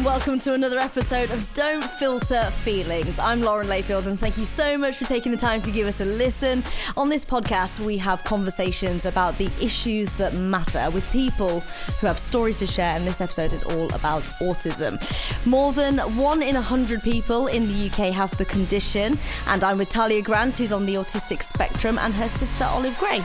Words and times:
and 0.00 0.06
welcome 0.06 0.38
to 0.38 0.54
another 0.54 0.78
episode 0.78 1.30
of 1.30 1.52
Don't 1.52 1.84
Filter 1.84 2.50
Feelings. 2.60 3.18
I'm 3.18 3.42
Lauren 3.42 3.66
Layfield, 3.66 4.06
and 4.06 4.18
thank 4.18 4.38
you 4.38 4.46
so 4.46 4.78
much 4.78 4.96
for 4.96 5.04
taking 5.04 5.30
the 5.30 5.36
time 5.36 5.60
to 5.60 5.70
give 5.70 5.86
us 5.86 6.00
a 6.00 6.06
listen. 6.06 6.62
On 6.96 7.10
this 7.10 7.22
podcast, 7.22 7.80
we 7.80 7.98
have 7.98 8.24
conversations 8.24 9.04
about 9.04 9.36
the 9.36 9.50
issues 9.60 10.14
that 10.14 10.32
matter 10.32 10.88
with 10.92 11.10
people 11.12 11.60
who 12.00 12.06
have 12.06 12.18
stories 12.18 12.60
to 12.60 12.66
share, 12.66 12.96
and 12.96 13.06
this 13.06 13.20
episode 13.20 13.52
is 13.52 13.62
all 13.62 13.92
about 13.92 14.24
autism. 14.40 14.96
More 15.44 15.72
than 15.72 15.98
one 16.16 16.42
in 16.42 16.56
a 16.56 16.62
hundred 16.62 17.02
people 17.02 17.48
in 17.48 17.66
the 17.66 17.90
UK 17.90 18.14
have 18.14 18.34
the 18.38 18.46
condition, 18.46 19.18
and 19.48 19.62
I'm 19.62 19.76
with 19.76 19.90
Talia 19.90 20.22
Grant, 20.22 20.56
who's 20.56 20.72
on 20.72 20.86
the 20.86 20.94
autistic 20.94 21.42
spectrum, 21.42 21.98
and 21.98 22.14
her 22.14 22.28
sister 22.28 22.64
Olive 22.64 22.98
Gray. 22.98 23.20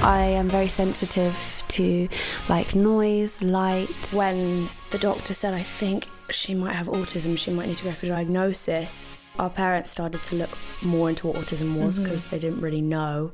I 0.00 0.22
am 0.22 0.48
very 0.48 0.68
sensitive 0.68 1.61
to 1.78 2.08
like 2.48 2.74
noise, 2.74 3.42
light. 3.42 4.12
When 4.14 4.68
the 4.90 4.98
doctor 4.98 5.34
said, 5.34 5.54
I 5.54 5.62
think 5.62 6.08
she 6.30 6.54
might 6.54 6.74
have 6.74 6.86
autism, 6.88 7.36
she 7.36 7.50
might 7.50 7.68
need 7.68 7.76
to 7.78 7.84
go 7.84 7.92
for 7.92 8.06
diagnosis, 8.06 9.06
our 9.38 9.50
parents 9.50 9.90
started 9.90 10.22
to 10.24 10.36
look 10.36 10.50
more 10.82 11.08
into 11.08 11.26
what 11.26 11.36
autism 11.36 11.82
was 11.82 11.96
mm-hmm. 11.96 12.04
because 12.04 12.28
they 12.28 12.38
didn't 12.38 12.60
really 12.60 12.82
know. 12.82 13.32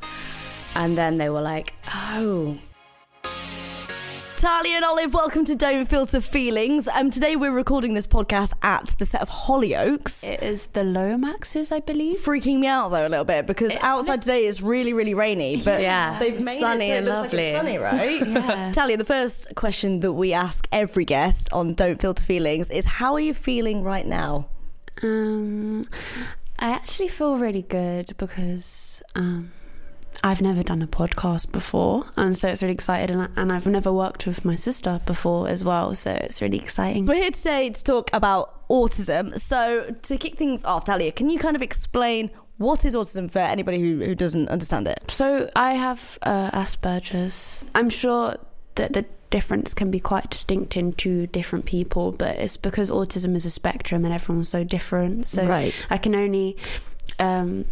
And 0.74 0.96
then 0.96 1.18
they 1.18 1.28
were 1.28 1.40
like, 1.40 1.74
oh, 1.92 2.58
Talia 4.38 4.76
and 4.76 4.84
Olive, 4.84 5.14
welcome 5.14 5.44
to 5.46 5.56
Don't 5.56 5.86
Filter 5.88 6.20
Feelings. 6.20 6.86
Um, 6.86 7.10
today 7.10 7.34
we're 7.34 7.50
recording 7.52 7.94
this 7.94 8.06
podcast 8.06 8.52
at 8.62 8.86
the 8.98 9.04
set 9.04 9.20
of 9.20 9.28
Hollyoaks. 9.28 10.28
It 10.30 10.40
is 10.44 10.68
the 10.68 10.82
Lomaxes, 10.82 11.72
I 11.72 11.80
believe. 11.80 12.18
freaking 12.18 12.60
me 12.60 12.68
out 12.68 12.90
though 12.90 13.04
a 13.04 13.08
little 13.08 13.24
bit 13.24 13.48
because 13.48 13.74
outside 13.80 14.22
today 14.22 14.44
is 14.44 14.62
really 14.62 14.92
really 14.92 15.12
rainy 15.14 15.56
but 15.64 15.82
Yeah, 15.82 16.20
they've 16.20 16.40
made 16.44 16.60
sunny 16.60 16.84
it 16.84 16.88
so 16.88 16.94
it 16.94 16.96
and 16.98 17.06
looks 17.06 17.16
like 17.18 17.24
it's 17.24 17.34
lovely. 17.34 17.52
sunny 17.52 17.78
right 17.78 18.28
Yeah. 18.28 18.72
Talia 18.72 18.96
the 18.96 19.04
first 19.04 19.56
question 19.56 20.00
that 20.00 20.12
we 20.12 20.32
ask 20.32 20.68
every 20.70 21.04
guest 21.04 21.48
on 21.52 21.74
don't 21.74 22.00
filter 22.00 22.22
feelings 22.22 22.70
is 22.70 22.84
how 22.84 23.14
are 23.14 23.20
you 23.20 23.34
feeling 23.34 23.82
right 23.82 24.06
now 24.06 24.46
Um, 25.02 25.82
I 26.60 26.70
actually 26.70 27.08
feel 27.08 27.38
really 27.38 27.62
good 27.62 28.12
because 28.18 29.02
um, 29.16 29.50
I've 30.22 30.42
never 30.42 30.62
done 30.62 30.82
a 30.82 30.86
podcast 30.86 31.52
before, 31.52 32.06
and 32.16 32.36
so 32.36 32.48
it's 32.48 32.62
really 32.62 32.74
excited. 32.74 33.10
And, 33.10 33.22
I, 33.22 33.28
and 33.36 33.52
I've 33.52 33.66
never 33.66 33.92
worked 33.92 34.26
with 34.26 34.44
my 34.44 34.54
sister 34.54 35.00
before 35.06 35.48
as 35.48 35.64
well, 35.64 35.94
so 35.94 36.10
it's 36.12 36.42
really 36.42 36.58
exciting. 36.58 37.06
we're 37.06 37.14
here 37.14 37.30
today 37.30 37.70
to 37.70 37.84
talk 37.84 38.10
about 38.12 38.68
autism 38.68 39.38
so 39.38 39.90
to 40.02 40.16
kick 40.18 40.36
things 40.36 40.62
off 40.64 40.84
Talia 40.84 41.10
can 41.10 41.30
you 41.30 41.38
kind 41.38 41.56
of 41.56 41.62
explain 41.62 42.30
what 42.58 42.84
is 42.84 42.94
autism 42.94 43.30
for 43.30 43.38
anybody 43.38 43.80
who, 43.80 44.04
who 44.04 44.14
doesn't 44.14 44.48
understand 44.50 44.86
it 44.86 45.02
So 45.08 45.48
I 45.56 45.72
have 45.74 46.18
uh, 46.22 46.50
Asperger's. 46.50 47.64
I'm 47.74 47.88
sure 47.88 48.36
that 48.74 48.92
the 48.92 49.06
difference 49.30 49.72
can 49.74 49.90
be 49.90 50.00
quite 50.00 50.28
distinct 50.30 50.76
in 50.76 50.92
two 50.92 51.26
different 51.28 51.64
people, 51.64 52.12
but 52.12 52.36
it's 52.36 52.56
because 52.56 52.90
autism 52.90 53.34
is 53.36 53.46
a 53.46 53.50
spectrum 53.50 54.04
and 54.04 54.12
everyone's 54.12 54.48
so 54.48 54.64
different. 54.64 55.26
So 55.26 55.46
Right. 55.46 55.86
I 55.88 55.96
can 55.98 56.14
only. 56.14 56.56
Um, 57.18 57.64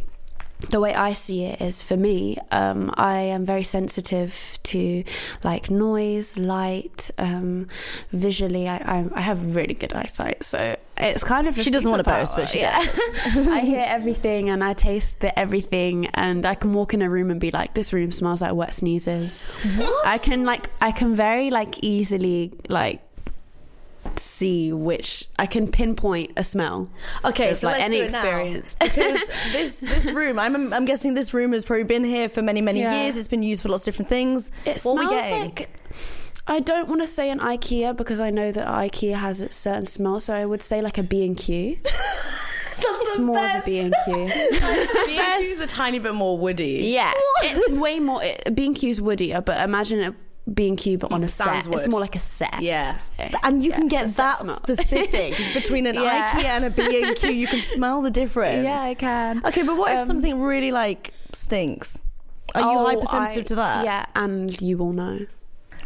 the 0.71 0.81
way 0.81 0.95
I 0.95 1.13
see 1.13 1.45
it 1.45 1.61
is 1.61 1.83
for 1.83 1.97
me, 1.97 2.39
um, 2.51 2.91
I 2.95 3.19
am 3.21 3.45
very 3.45 3.63
sensitive 3.63 4.59
to 4.65 5.05
like 5.45 5.71
noise, 5.71 6.39
light, 6.39 7.11
um, 7.19 7.69
visually. 8.11 8.69
I, 8.69 8.77
I, 8.77 9.07
I 9.15 9.21
have 9.21 9.55
really 9.55 9.75
good 9.75 9.93
eyesight, 9.93 10.43
so 10.43 10.77
it's 10.97 11.23
kind 11.23 11.47
of 11.47 11.59
She 11.59 11.71
doesn't 11.71 11.91
want 11.91 12.03
to 12.03 12.11
boast, 12.11 12.37
but 12.37 12.49
she 12.49 12.61
does. 12.61 13.19
I 13.49 13.61
hear 13.61 13.85
everything 13.87 14.49
and 14.49 14.65
I 14.65 14.73
taste 14.73 15.21
the 15.21 15.39
everything, 15.39 16.07
and 16.15 16.47
I 16.47 16.55
can 16.55 16.73
walk 16.73 16.95
in 16.95 17.03
a 17.03 17.11
room 17.11 17.31
and 17.31 17.39
be 17.39 17.51
like, 17.51 17.75
"This 17.75 17.93
room 17.93 18.11
smells 18.11 18.41
like 18.41 18.55
wet 18.55 18.73
sneezes." 18.73 19.45
What? 19.77 20.07
I 20.07 20.19
can 20.19 20.45
like 20.45 20.71
I 20.81 20.91
can 20.91 21.15
very 21.15 21.51
like 21.51 21.83
easily 21.83 22.53
like 22.69 23.06
see 24.19 24.73
which 24.73 25.29
I 25.39 25.47
can 25.47 25.69
pinpoint 25.69 26.33
a 26.37 26.45
smell. 26.45 26.91
Okay, 27.25 27.55
so 27.55 27.67
like 27.67 27.75
let's 27.81 27.85
any 27.87 27.99
do 27.99 28.05
it 28.05 28.13
now. 28.13 28.19
experience. 28.19 28.77
because 28.81 29.29
this 29.53 29.81
this 29.81 30.11
room, 30.13 30.39
I'm 30.39 30.73
I'm 30.73 30.85
guessing 30.85 31.15
this 31.15 31.33
room 31.35 31.53
has 31.53 31.65
probably 31.65 31.85
been 31.85 32.05
here 32.05 32.29
for 32.29 32.43
many 32.43 32.61
many 32.61 32.81
Yeah. 32.81 33.03
years. 33.05 33.17
It's 33.17 33.29
been 33.29 33.43
used 33.43 33.63
for 33.63 33.69
lots 33.69 33.87
of 33.87 33.93
different 33.95 34.09
things. 34.09 34.51
It 34.65 34.83
what 34.83 35.09
smells 35.09 35.31
like. 35.31 35.71
I 36.49 36.61
don't 36.61 36.89
want 36.89 37.01
to 37.01 37.09
say 37.09 37.31
an 37.31 37.41
IKEA 37.41 37.97
because 37.97 38.21
I 38.21 38.31
know 38.31 38.53
that 38.53 38.67
IKEA 38.69 39.15
has 39.17 39.41
a 39.41 39.51
certain 39.51 39.87
smell, 39.87 40.21
so 40.21 40.33
I 40.35 40.47
would 40.47 40.63
say 40.63 40.81
like 40.81 40.97
a 40.97 41.03
B 41.03 41.25
and 41.25 41.37
Q. 41.37 41.77
It's 42.79 43.19
more 43.19 43.39
of 43.39 43.43
a 43.45 43.63
B 43.65 43.79
and 43.79 43.95
Q. 44.05 44.15
B&Q's 45.07 45.61
a 45.63 45.67
tiny 45.67 45.99
bit 45.99 46.15
more 46.15 46.37
woody. 46.37 46.81
Yeah, 46.93 47.11
it's 47.43 47.79
way 47.79 48.01
more. 48.01 48.21
B 48.53 48.67
and 48.67 48.77
Q's 48.77 49.01
woodier, 49.01 49.43
but 49.43 49.63
imagine 49.63 50.03
a 50.03 50.15
B 50.53 50.69
and 50.69 50.79
Q 50.79 50.97
but 50.99 51.13
on 51.13 51.25
a 51.25 51.29
Sans 51.29 51.65
set. 51.65 51.73
It's 51.75 51.89
more 51.89 52.01
like 52.01 52.15
a 52.15 52.21
set. 52.21 52.61
Yeah. 52.63 52.99
and 53.43 53.65
you 53.65 53.71
Yeah, 53.71 53.77
can 53.77 53.89
get 53.89 54.09
that 54.11 54.39
specific 54.47 55.35
between 55.55 55.87
an 55.87 55.97
Yeah. 55.97 56.29
IKEA 56.31 56.45
and 56.45 56.65
a 56.67 56.71
B&Q. 56.71 57.31
You 57.31 57.47
can 57.49 57.61
smell 57.61 58.01
the 58.03 58.11
difference. 58.11 58.63
Yeah, 58.65 58.81
I 58.81 58.95
can. 58.95 59.43
Okay, 59.45 59.63
but 59.63 59.77
what 59.77 59.93
if 59.93 60.01
Um, 60.01 60.07
something 60.07 60.41
really 60.41 60.71
like 60.73 61.13
stinks? 61.33 62.01
Are 62.55 62.61
you 62.61 62.79
Oh, 62.79 62.87
hypersensitive 62.87 63.45
I- 63.45 63.49
to 63.49 63.55
that? 63.57 63.85
Yeah, 63.85 64.07
and 64.15 64.61
you 64.63 64.79
will 64.79 64.93
know. 64.93 65.27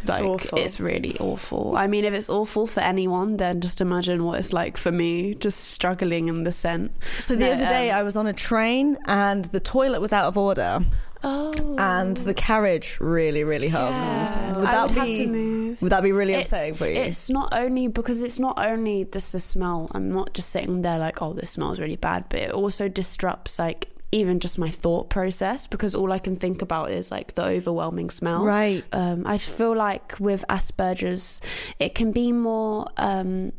Like, 0.07 0.23
awful. 0.23 0.57
It's 0.59 0.79
really 0.79 1.17
awful. 1.19 1.75
I 1.77 1.87
mean, 1.87 2.05
if 2.05 2.13
it's 2.13 2.29
awful 2.29 2.67
for 2.67 2.79
anyone, 2.79 3.37
then 3.37 3.61
just 3.61 3.81
imagine 3.81 4.23
what 4.23 4.39
it's 4.39 4.53
like 4.53 4.77
for 4.77 4.91
me, 4.91 5.35
just 5.35 5.59
struggling 5.59 6.27
in 6.27 6.43
the 6.43 6.51
scent. 6.51 6.91
So 7.19 7.35
the 7.35 7.45
No, 7.45 7.51
other 7.53 7.65
day 7.67 7.91
um, 7.91 7.99
I 7.99 8.03
was 8.03 8.17
on 8.17 8.27
a 8.27 8.33
train 8.33 8.97
and 9.05 9.45
the 9.45 9.59
toilet 9.59 10.01
was 10.01 10.13
out 10.13 10.25
of 10.25 10.37
order 10.37 10.79
Oh, 11.23 11.75
and 11.77 12.17
the 12.17 12.33
carriage 12.33 12.97
really 12.99 13.43
really 13.43 13.67
hummed. 13.67 13.93
Yeah. 14.27 14.55
Would 14.57 14.65
that 14.65 14.81
would 14.87 14.93
be 14.95 14.99
have 14.99 15.07
to 15.07 15.27
move. 15.27 15.81
would 15.81 15.91
that 15.91 16.01
be 16.01 16.11
really 16.11 16.33
it's, 16.33 16.51
upsetting 16.51 16.73
for 16.73 16.87
you? 16.87 16.95
it's 16.95 17.29
not 17.29 17.49
only 17.53 17.87
because 17.87 18.23
it's 18.23 18.39
not 18.39 18.57
only 18.57 19.05
just 19.05 19.31
the 19.31 19.39
smell. 19.39 19.87
I'm 19.93 20.11
not 20.11 20.33
just 20.33 20.49
sitting 20.49 20.81
there 20.81 20.97
like, 20.97 21.21
oh, 21.21 21.33
this 21.33 21.51
smells 21.51 21.79
really 21.79 21.95
bad, 21.95 22.25
but 22.29 22.39
it 22.39 22.51
also 22.51 22.87
disrupts 22.87 23.59
like 23.59 23.89
even 24.11 24.39
just 24.39 24.57
my 24.57 24.69
thought 24.69 25.09
process 25.09 25.67
because 25.67 25.95
all 25.95 26.11
I 26.11 26.19
can 26.19 26.35
think 26.35 26.61
about 26.61 26.91
is 26.91 27.11
like 27.11 27.35
the 27.35 27.43
overwhelming 27.43 28.09
smell. 28.09 28.43
Right. 28.45 28.83
Um, 28.91 29.25
I 29.25 29.37
feel 29.37 29.75
like 29.75 30.19
with 30.19 30.43
Asperger's, 30.49 31.41
it 31.79 31.95
can 31.95 32.11
be 32.11 32.31
more 32.33 32.87
um, 32.97 33.53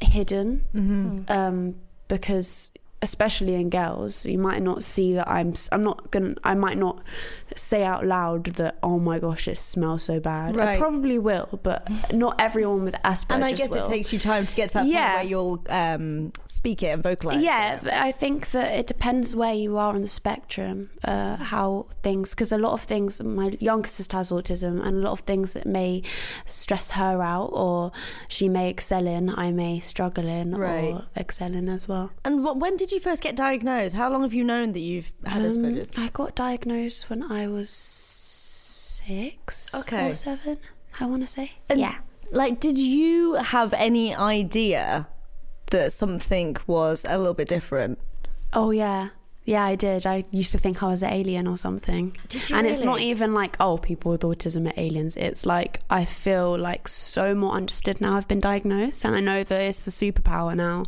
hidden 0.00 0.64
Mm-hmm. 0.74 1.30
um, 1.30 1.74
because 2.08 2.72
especially 3.02 3.54
in 3.54 3.70
girls 3.70 4.26
you 4.26 4.36
might 4.38 4.62
not 4.62 4.84
see 4.84 5.14
that 5.14 5.26
i'm 5.28 5.54
i'm 5.72 5.82
not 5.82 6.10
gonna 6.10 6.34
i 6.44 6.54
might 6.54 6.76
not 6.76 7.02
say 7.56 7.82
out 7.82 8.04
loud 8.04 8.44
that 8.44 8.76
oh 8.82 8.98
my 8.98 9.18
gosh 9.18 9.48
it 9.48 9.56
smells 9.58 10.02
so 10.02 10.20
bad 10.20 10.54
Right. 10.54 10.76
i 10.76 10.78
probably 10.78 11.18
will 11.18 11.58
but 11.62 11.88
not 12.12 12.36
everyone 12.38 12.84
with 12.84 12.94
asperger's 13.02 13.30
and 13.30 13.44
I 13.44 13.52
guess 13.52 13.70
will. 13.70 13.78
it 13.78 13.86
takes 13.86 14.12
you 14.12 14.18
time 14.18 14.44
to 14.46 14.54
get 14.54 14.68
to 14.70 14.74
that 14.74 14.86
Yeah. 14.86 15.06
point 15.06 15.14
where 15.16 15.24
you'll 15.30 15.64
um, 15.70 16.32
speak 16.44 16.82
it 16.82 16.88
and 16.88 17.02
vocalize. 17.02 17.42
yeah, 17.42 17.76
it. 17.76 17.86
I 17.86 18.12
think 18.12 18.50
that 18.50 18.78
it 18.78 18.86
depends 18.86 19.34
where 19.34 19.54
you 19.54 19.78
are 19.78 19.94
on 19.94 20.02
the 20.02 20.06
spectrum, 20.08 20.90
uh, 21.04 21.36
how 21.36 21.86
things, 22.02 22.30
because 22.34 22.52
a 22.52 22.58
lot 22.58 22.72
of 22.72 22.82
things, 22.82 23.22
my 23.22 23.52
younger 23.60 23.88
sister 23.88 24.16
has 24.16 24.30
autism, 24.30 24.84
and 24.86 24.98
a 24.98 25.00
lot 25.00 25.12
of 25.12 25.20
things 25.20 25.54
that 25.54 25.66
may 25.66 26.02
stress 26.44 26.92
her 26.92 27.22
out 27.22 27.50
or 27.52 27.92
she 28.28 28.48
may 28.48 28.68
excel 28.68 29.06
in, 29.06 29.30
I 29.30 29.50
may 29.52 29.78
struggle 29.78 30.26
in 30.26 30.54
Right. 30.56 30.92
or 30.94 31.06
excel 31.16 31.54
in 31.54 31.68
as 31.68 31.88
well. 31.88 32.10
And 32.24 32.44
what, 32.44 32.58
when 32.58 32.76
did 32.76 32.89
you 32.92 33.00
first 33.00 33.22
get 33.22 33.36
diagnosed? 33.36 33.96
How 33.96 34.10
long 34.10 34.22
have 34.22 34.34
you 34.34 34.44
known 34.44 34.72
that 34.72 34.80
you've 34.80 35.12
had 35.26 35.42
Um, 35.42 35.48
Asperger's? 35.48 35.96
I 35.98 36.08
got 36.12 36.34
diagnosed 36.34 37.10
when 37.10 37.22
I 37.22 37.46
was 37.48 37.68
six 37.70 39.74
Okay. 39.74 40.10
or 40.10 40.14
seven, 40.14 40.58
I 40.98 41.06
want 41.06 41.22
to 41.22 41.26
say. 41.26 41.52
And, 41.68 41.80
yeah. 41.80 41.96
Like, 42.32 42.60
did 42.60 42.78
you 42.78 43.34
have 43.34 43.74
any 43.74 44.14
idea 44.14 45.08
that 45.70 45.92
something 45.92 46.56
was 46.66 47.04
a 47.08 47.18
little 47.18 47.34
bit 47.34 47.48
different? 47.48 47.98
Oh, 48.52 48.70
yeah. 48.70 49.08
Yeah, 49.50 49.64
I 49.64 49.74
did. 49.74 50.06
I 50.06 50.22
used 50.30 50.52
to 50.52 50.58
think 50.58 50.80
I 50.80 50.86
was 50.86 51.02
an 51.02 51.10
alien 51.10 51.48
or 51.48 51.56
something. 51.56 52.16
Did 52.28 52.48
you 52.50 52.56
and 52.56 52.66
it's 52.68 52.84
not 52.84 53.00
even 53.00 53.34
like, 53.34 53.56
oh, 53.58 53.78
people 53.78 54.12
with 54.12 54.20
autism 54.22 54.68
are 54.68 54.72
aliens. 54.76 55.16
It's 55.16 55.44
like 55.44 55.80
I 55.90 56.04
feel 56.04 56.56
like 56.56 56.86
so 56.86 57.34
more 57.34 57.52
understood 57.52 58.00
now 58.00 58.16
I've 58.16 58.28
been 58.28 58.38
diagnosed. 58.40 59.04
And 59.04 59.16
I 59.16 59.20
know 59.20 59.42
that 59.42 59.60
it's 59.60 59.86
a 59.88 59.90
superpower 59.90 60.54
now. 60.54 60.84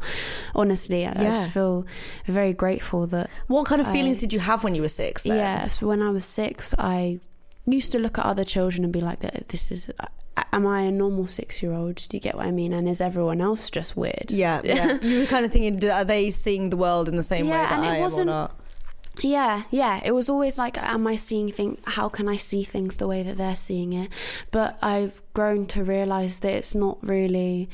Honestly, 0.55 1.05
I, 1.07 1.11
I 1.11 1.25
just 1.35 1.51
feel 1.51 1.87
very 2.27 2.53
grateful 2.53 3.07
that, 3.09 3.29
What 3.49 3.67
kind 3.67 3.81
of 3.81 3.91
feelings 3.91 4.19
I- 4.19 4.21
did 4.21 4.33
you 4.33 4.39
have 4.41 4.63
when 4.63 4.75
you 4.77 4.83
were 4.83 4.89
six? 4.89 5.25
Then? 5.25 5.39
yeah, 5.39 5.67
so 5.67 5.89
when 5.89 6.01
I 6.01 6.11
was 6.11 6.25
six, 6.25 6.73
I 6.79 7.19
used 7.67 7.93
to 7.93 7.99
look 7.99 8.19
at 8.19 8.25
other 8.25 8.45
children 8.45 8.85
and 8.85 8.93
be 8.93 9.01
like, 9.01 9.21
this 9.49 9.71
is, 9.71 9.91
uh, 10.01 10.43
am 10.53 10.67
I 10.67 10.81
a 10.83 10.93
normal 10.93 11.27
six 11.27 11.63
year 11.63 11.73
old? 11.73 11.97
Do 11.97 12.17
you 12.17 12.21
get 12.21 12.37
what 12.37 12.47
I 12.47 12.51
mean? 12.51 12.73
And 12.73 12.89
is 12.89 13.01
everyone 13.01 13.41
else 13.41 13.71
just 13.71 13.97
weird? 13.97 14.31
Yeah, 14.31 14.61
yeah. 14.65 14.99
you 15.03 15.21
were 15.21 15.27
kind 15.27 15.45
of 15.45 15.53
thinking, 15.53 15.91
are 15.91 16.05
they 16.05 16.31
seeing 16.31 16.71
the 16.71 16.77
world 16.77 17.09
in 17.09 17.17
the 17.17 17.23
same 17.23 17.47
way 17.47 17.53
that 17.53 17.73
and 17.73 17.85
it 17.85 17.89
I 17.89 17.97
am 17.97 18.13
or 18.13 18.25
not? 18.25 18.59
Yeah, 19.21 19.65
yeah. 19.71 20.01
It 20.05 20.13
was 20.13 20.31
always 20.31 20.59
like, 20.59 20.79
am 20.79 21.07
I 21.07 21.17
seeing 21.17 21.53
things? 21.53 21.79
How 21.85 22.09
can 22.09 22.29
I 22.29 22.37
see 22.37 22.63
things 22.63 22.97
the 22.97 23.07
way 23.07 23.23
that 23.23 23.37
they're 23.37 23.55
seeing 23.55 23.93
it? 23.93 24.11
But 24.51 24.79
I've 24.83 25.23
grown 25.35 25.67
to 25.67 25.85
realize 25.85 26.41
that 26.41 26.53
it's 26.53 26.75
not 26.75 26.99
really 27.03 27.69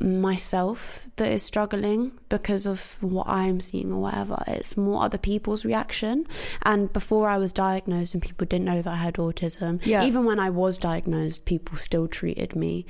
myself 0.00 1.08
that 1.16 1.30
is 1.30 1.42
struggling 1.42 2.12
because 2.28 2.66
of 2.66 3.02
what 3.02 3.26
I'm 3.28 3.60
seeing 3.60 3.92
or 3.92 4.00
whatever. 4.02 4.42
It's 4.46 4.76
more 4.76 5.02
other 5.02 5.18
people's 5.18 5.64
reaction. 5.64 6.24
And 6.62 6.92
before 6.92 7.28
I 7.28 7.38
was 7.38 7.52
diagnosed 7.52 8.14
and 8.14 8.22
people 8.22 8.46
didn't 8.46 8.64
know 8.66 8.82
that 8.82 8.92
I 8.92 8.96
had 8.96 9.14
autism, 9.14 9.84
Yeah. 9.86 10.04
even 10.04 10.24
when 10.24 10.38
I 10.40 10.50
was 10.50 10.78
diagnosed, 10.78 11.44
people 11.44 11.76
still 11.76 12.08
treated 12.08 12.54
me 12.56 12.84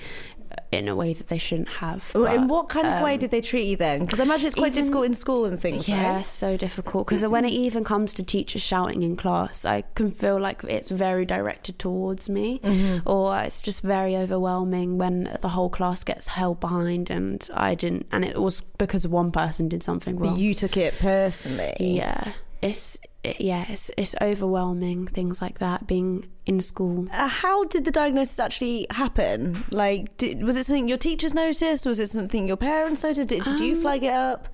in 0.73 0.89
a 0.89 0.97
way 0.97 1.13
that 1.13 1.29
they 1.29 1.39
shouldn't 1.39 1.69
have. 1.69 2.11
Well, 2.15 2.27
in 2.33 2.49
what 2.49 2.69
kind 2.69 2.87
of 2.87 3.03
way 3.03 3.15
um, 3.15 3.19
did 3.19 3.31
they 3.31 3.41
treat 3.41 3.67
you 3.69 3.77
then? 3.77 4.01
Because 4.01 4.21
I 4.21 4.25
imagine 4.25 4.47
it's 4.47 4.55
quite 4.57 4.73
even- 4.73 4.85
difficult 4.85 5.07
in 5.07 5.15
school 5.15 5.45
and 5.45 5.61
things. 5.61 5.89
Yeah, 5.89 6.17
right? 6.17 6.25
so 6.27 6.57
difficult 6.57 7.07
because 7.07 7.27
when 7.27 7.45
it 7.45 7.53
even 7.53 7.85
comes 7.85 8.13
to 8.15 8.25
teachers 8.25 8.63
shouting 8.63 9.03
in 9.03 9.17
class, 9.17 9.65
I 9.65 9.83
can 9.95 10.11
feel 10.11 10.39
like 10.41 10.65
it's 10.65 10.89
very 10.91 11.25
directed 11.25 11.79
towards 11.79 12.29
me, 12.29 12.61
Mm-hmm. 12.63 13.09
or 13.09 13.39
it's 13.39 13.63
just 13.63 13.83
very 13.83 14.17
overwhelming 14.17 14.99
when 14.99 15.37
the 15.41 15.49
whole 15.49 15.69
class 15.71 16.05
gets 16.05 16.29
held 16.29 16.61
behind 16.61 17.11
and 17.11 17.49
I 17.55 17.75
didn't, 17.75 18.07
and 18.13 18.25
it 18.25 18.41
was 18.41 18.61
because 18.61 19.07
one 19.09 19.31
person 19.33 19.69
did 19.69 19.83
something 19.83 20.17
But 20.17 20.25
wrong. 20.25 20.37
you 20.37 20.55
took 20.55 20.77
it 20.77 20.95
personally. 20.99 21.75
yeah, 21.79 22.33
it's 22.63 22.97
it, 22.97 23.11
yeah, 23.39 23.65
it's 23.69 23.91
it's 23.97 24.15
overwhelming 24.21 25.07
things 25.07 25.41
like 25.43 25.59
that 25.59 25.87
being 25.87 26.29
in 26.47 26.61
school. 26.61 27.09
Uh, 27.13 27.29
how 27.29 27.65
did 27.65 27.85
the 27.85 27.91
diagnosis 27.91 28.39
actually 28.39 28.87
happen? 28.91 29.63
Like, 29.71 30.17
did, 30.17 30.43
was 30.43 30.57
it 30.57 30.65
something 30.67 30.89
your 30.89 30.99
teachers 30.99 31.35
noticed? 31.35 31.87
Was 31.87 32.01
it 32.01 32.09
something 32.09 32.47
your 32.47 32.57
parents 32.57 33.03
noticed? 33.03 33.29
Did, 33.29 33.45
did 33.45 33.61
you 33.61 33.75
Um, 33.75 33.81
flag 33.81 34.03
it 34.05 34.13
up? 34.13 34.49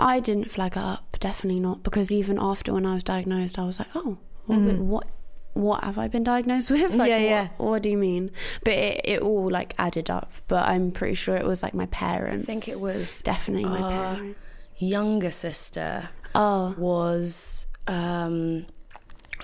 I 0.00 0.20
didn't 0.20 0.50
flag 0.50 0.72
it 0.76 0.82
up, 0.82 1.16
definitely 1.20 1.60
not, 1.60 1.82
because 1.82 2.10
even 2.10 2.38
after 2.40 2.72
when 2.72 2.86
I 2.86 2.94
was 2.94 3.02
diagnosed, 3.04 3.58
I 3.58 3.64
was 3.64 3.78
like, 3.78 3.88
oh, 3.94 4.18
what, 4.46 4.58
Mhm. 4.58 4.78
what, 4.78 5.06
what 5.52 5.84
have 5.84 5.98
I 5.98 6.08
been 6.08 6.24
diagnosed 6.24 6.70
with? 6.74 6.94
Like, 6.94 7.10
Yeah, 7.10 7.18
yeah. 7.18 7.48
What 7.58 7.82
do 7.82 7.90
you 7.90 7.98
mean? 7.98 8.30
But 8.64 8.74
it, 8.74 9.00
it 9.04 9.20
all 9.22 9.50
like 9.50 9.74
added 9.78 10.08
up. 10.10 10.32
But 10.48 10.66
I'm 10.68 10.90
pretty 10.90 11.14
sure 11.14 11.36
it 11.36 11.44
was 11.44 11.62
like 11.62 11.74
my 11.74 11.86
parents. 11.86 12.44
I 12.48 12.54
think 12.54 12.68
it 12.68 12.78
was 12.82 13.20
definitely 13.22 13.66
my 13.68 13.78
parents. 13.90 14.38
younger 14.78 15.30
sister 15.30 16.08
Oh, 16.34 16.74
was 16.78 17.66
um, 17.86 18.66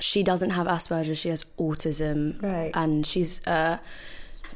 she 0.01 0.23
doesn't 0.23 0.51
have 0.51 0.67
Asperger's, 0.67 1.19
she 1.19 1.29
has 1.29 1.45
autism, 1.59 2.43
Right. 2.43 2.71
and 2.75 3.07
she's 3.07 3.47
uh, 3.47 3.79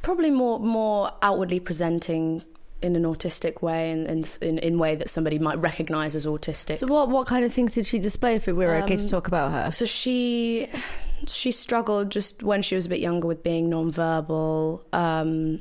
probably 0.03 0.31
more 0.31 0.59
more 0.61 1.13
outwardly 1.23 1.61
presenting 1.61 2.43
in 2.83 2.97
an 2.97 3.05
autistic 3.05 3.63
way, 3.63 3.91
in 3.93 4.07
in 4.07 4.25
in, 4.43 4.59
in 4.59 4.79
way 4.79 4.95
that 4.97 5.09
somebody 5.09 5.39
might 5.39 5.59
recognise 5.59 6.15
as 6.17 6.27
autistic. 6.27 6.77
So, 6.77 6.87
what 6.87 7.09
what 7.09 7.27
kind 7.27 7.45
of 7.45 7.53
things 7.53 7.75
did 7.75 7.87
she 7.87 7.99
display? 7.99 8.35
If 8.37 8.47
we 8.47 8.53
were 8.53 8.75
okay 8.83 8.97
to 8.97 9.03
Um, 9.03 9.09
talk 9.09 9.27
about 9.29 9.53
her. 9.53 9.71
So 9.71 9.85
she 9.87 10.69
she 11.27 11.53
struggled 11.53 12.11
just 12.11 12.43
when 12.43 12.61
she 12.63 12.75
was 12.75 12.85
a 12.87 12.89
bit 12.89 13.01
younger 13.01 13.27
with 13.27 13.43
being 13.43 13.71
non-verbal, 13.71 14.85
um, 14.93 15.61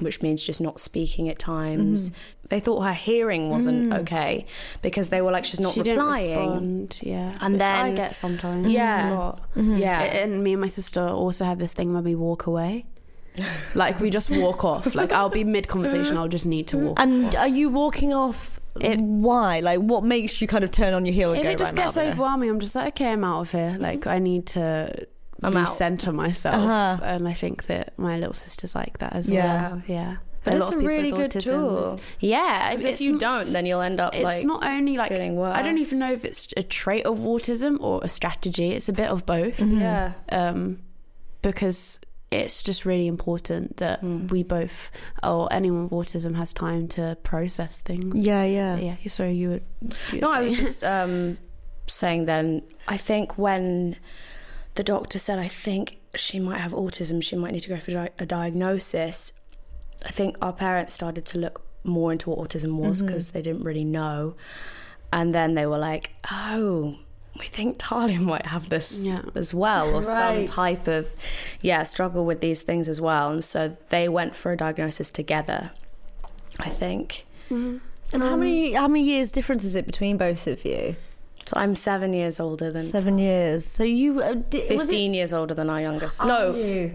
which 0.00 0.22
means 0.22 0.42
just 0.42 0.60
not 0.60 0.80
speaking 0.80 1.28
at 1.28 1.38
times. 1.38 2.10
Mm. 2.10 2.14
They 2.48 2.60
thought 2.60 2.80
her 2.80 2.92
hearing 2.94 3.50
wasn't 3.50 3.90
mm. 3.90 3.98
okay 4.00 4.46
because 4.80 5.10
they 5.10 5.20
were 5.20 5.30
like 5.30 5.44
she's 5.44 5.60
not 5.60 5.74
she 5.74 5.82
didn't 5.82 5.98
replying. 6.04 6.38
respond. 6.50 7.00
Yeah, 7.02 7.30
And 7.40 7.54
Which 7.54 7.62
I 7.62 7.82
then- 7.82 7.94
get 7.94 8.16
sometimes. 8.16 8.68
Yeah. 8.68 9.12
a 9.12 9.14
lot. 9.14 9.40
Mm-hmm. 9.54 9.76
Yeah, 9.76 10.00
And 10.02 10.42
me 10.42 10.52
and 10.52 10.60
my 10.60 10.66
sister 10.68 11.02
also 11.06 11.44
have 11.44 11.58
this 11.58 11.72
thing 11.74 11.92
where 11.92 12.02
we 12.02 12.14
walk 12.14 12.46
away. 12.46 12.86
like 13.74 14.00
we 14.00 14.10
just 14.10 14.30
walk 14.30 14.64
off. 14.64 14.94
Like 14.94 15.12
I'll 15.12 15.28
be 15.28 15.44
mid 15.44 15.68
conversation, 15.68 16.16
I'll 16.16 16.26
just 16.28 16.46
need 16.46 16.66
to 16.68 16.78
walk. 16.78 16.98
Off. 16.98 17.02
And 17.06 17.34
are 17.36 17.48
you 17.48 17.68
walking 17.68 18.12
off? 18.14 18.58
It- 18.80 18.98
why? 19.00 19.60
Like, 19.60 19.80
what 19.80 20.04
makes 20.04 20.40
you 20.40 20.46
kind 20.48 20.64
of 20.64 20.70
turn 20.70 20.94
on 20.94 21.04
your 21.04 21.12
heel 21.14 21.30
and 21.32 21.38
if 21.40 21.44
go? 21.44 21.50
it 21.50 21.58
just 21.58 21.76
right, 21.76 21.84
gets 21.84 21.96
out 21.96 22.00
of 22.00 22.04
here"? 22.06 22.12
overwhelming, 22.12 22.48
I'm 22.50 22.60
just 22.60 22.74
like, 22.74 22.94
okay, 22.94 23.12
I'm 23.12 23.24
out 23.24 23.40
of 23.42 23.50
here. 23.52 23.76
Like 23.78 24.06
I 24.06 24.18
need 24.20 24.46
to 24.48 25.06
I'm 25.42 25.56
out. 25.56 25.68
recenter 25.68 26.12
myself, 26.14 26.54
Uh-huh. 26.56 26.98
and 27.02 27.28
I 27.28 27.32
think 27.34 27.66
that 27.66 27.92
my 27.98 28.16
little 28.18 28.34
sister's 28.34 28.74
like 28.74 28.98
that 28.98 29.12
as 29.14 29.28
Yeah. 29.28 29.70
well. 29.70 29.82
Yeah, 29.86 30.16
But 30.44 30.54
it's 30.54 30.70
a 30.70 30.78
really 30.78 31.10
good 31.12 31.30
autism 31.32 31.42
tool. 31.50 32.00
Yeah, 32.20 32.70
because 32.70 32.84
if 32.84 33.00
you 33.00 33.12
n- 33.12 33.18
don't, 33.18 33.52
then 33.52 33.64
you'll 33.66 33.80
end 33.82 34.00
up 34.00 34.14
like 34.14 34.22
it's 34.22 34.34
like 34.38 34.46
not 34.46 34.64
only 34.64 34.96
like 34.96 35.10
feeling 35.12 35.36
worse. 35.36 35.56
I 35.56 35.62
don't 35.62 35.78
even 35.78 35.98
know 35.98 36.12
if 36.12 36.24
it's 36.24 36.48
a 36.56 36.62
trait 36.62 37.04
of 37.06 37.18
autism 37.18 37.76
or 37.80 38.00
a 38.02 38.08
strategy. 38.08 38.72
It's 38.72 38.88
a 38.88 38.92
bit 38.92 39.08
of 39.08 39.26
both. 39.26 39.60
Yeah, 39.60 40.12
um, 40.30 40.80
because 41.42 42.00
it's 42.30 42.62
just 42.62 42.84
really 42.84 43.06
important 43.06 43.78
that 43.78 44.02
Mm. 44.02 44.30
we 44.30 44.42
both, 44.42 44.90
or 45.22 45.48
anyone 45.52 45.84
with 45.88 45.92
autism, 45.92 46.34
has 46.36 46.52
time 46.52 46.86
to 46.88 47.16
process 47.22 47.80
things. 47.80 48.18
Yeah, 48.18 48.44
yeah. 48.44 48.76
yeah. 48.76 48.96
So 49.06 49.24
you 49.26 49.48
would. 49.50 49.64
you 50.12 50.20
No, 50.20 50.28
were 50.28 50.34
I 50.34 50.42
was 50.42 50.52
just 50.56 50.84
um, 50.84 51.38
saying 51.86 52.26
then, 52.26 52.62
I 52.86 52.96
think 52.98 53.38
when 53.38 53.96
the 54.78 54.84
doctor 54.84 55.18
said, 55.18 55.38
I 55.38 55.48
think 55.48 55.98
she 56.14 56.38
might 56.40 56.58
have 56.60 56.72
autism, 56.72 57.22
she 57.22 57.36
might 57.36 57.52
need 57.52 57.60
to 57.68 57.68
go 57.68 57.78
for 57.78 57.90
di- 57.90 58.10
a 58.18 58.24
diagnosis, 58.24 59.32
I 60.06 60.10
think 60.18 60.36
our 60.40 60.52
parents 60.52 60.92
started 60.92 61.24
to 61.26 61.38
look 61.38 61.56
more 61.84 62.12
into 62.12 62.30
what 62.30 62.38
autism 62.38 62.72
was 62.76 62.98
Mm-hmm. 62.98 63.06
because 63.08 63.30
they 63.32 63.42
didn't 63.42 63.64
really 63.64 63.84
know. 63.84 64.34
And 65.12 65.34
then 65.34 65.54
they 65.54 65.66
were 65.66 65.78
like, 65.78 66.14
oh, 66.30 66.96
we 67.38 67.46
think 67.46 67.76
Talia 67.78 68.20
might 68.20 68.46
have 68.46 68.68
this 68.68 69.04
Yeah. 69.06 69.22
as 69.34 69.52
well, 69.52 69.94
or 69.94 70.02
some 70.02 70.44
type 70.44 70.86
of, 70.86 71.08
yeah, 71.60 71.82
struggle 71.82 72.24
with 72.24 72.40
these 72.40 72.62
things 72.62 72.88
as 72.88 73.00
well. 73.00 73.30
And 73.32 73.42
so 73.44 73.76
they 73.88 74.08
went 74.08 74.34
for 74.34 74.52
a 74.52 74.56
diagnosis 74.56 75.10
together, 75.10 75.72
I 76.60 76.68
think. 76.68 77.26
And 77.50 77.80
how 78.12 78.36
many 78.36 78.72
how 78.74 78.88
many 78.88 79.04
years 79.04 79.32
difference 79.32 79.64
is 79.64 79.74
it 79.76 79.86
between 79.86 80.16
both 80.16 80.46
of 80.46 80.64
you? 80.64 80.96
So 81.48 81.56
I'm 81.56 81.74
seven 81.74 82.12
years 82.12 82.40
older 82.40 82.70
than 82.70 82.82
Seven 82.82 83.16
years. 83.18 83.64
So 83.64 83.82
you 83.82 84.20
uh, 84.20 84.36
15 84.50 85.14
years 85.14 85.32
older 85.32 85.54
than 85.54 85.70
our 85.70 85.80
youngest. 85.80 86.22
No, 86.22 86.54
you? 86.54 86.92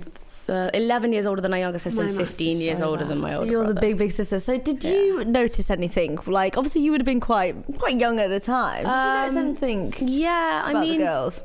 uh, 0.48 0.70
11 0.74 1.12
years 1.14 1.26
older 1.26 1.42
than 1.42 1.54
our 1.54 1.60
youngest 1.60 1.86
sister 1.86 2.04
My 2.04 2.10
and 2.10 2.18
15 2.18 2.60
years 2.60 2.78
so 2.78 2.90
older 2.90 3.04
than 3.06 3.18
bad. 3.20 3.24
my 3.24 3.32
So 3.34 3.40
older 3.40 3.52
you're 3.52 3.74
the 3.74 3.80
big 3.82 3.98
big 3.98 4.12
sister. 4.12 4.38
So 4.38 4.58
did 4.60 4.84
you 4.84 5.24
notice 5.26 5.72
anything? 5.72 6.20
Like 6.28 6.56
obviously 6.58 6.84
you 6.84 6.92
would 6.92 7.02
have 7.02 7.06
been 7.06 7.20
quite 7.20 7.56
quite 7.80 8.00
young 8.00 8.20
at 8.20 8.28
the 8.30 8.40
time. 8.40 8.84
Did 8.84 8.92
you 8.92 9.22
notice 9.22 9.38
Um, 9.38 9.68
anything 9.72 10.08
Yeah, 10.08 10.62
I 10.66 10.74
mean, 10.74 11.00
the 11.00 11.06
girls? 11.06 11.42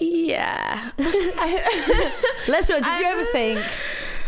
yeah. 0.00 0.92
Let's 2.48 2.66
be 2.66 2.72
honest. 2.74 2.90
Did 2.90 2.98
you 3.00 3.06
ever 3.06 3.24
think 3.24 3.60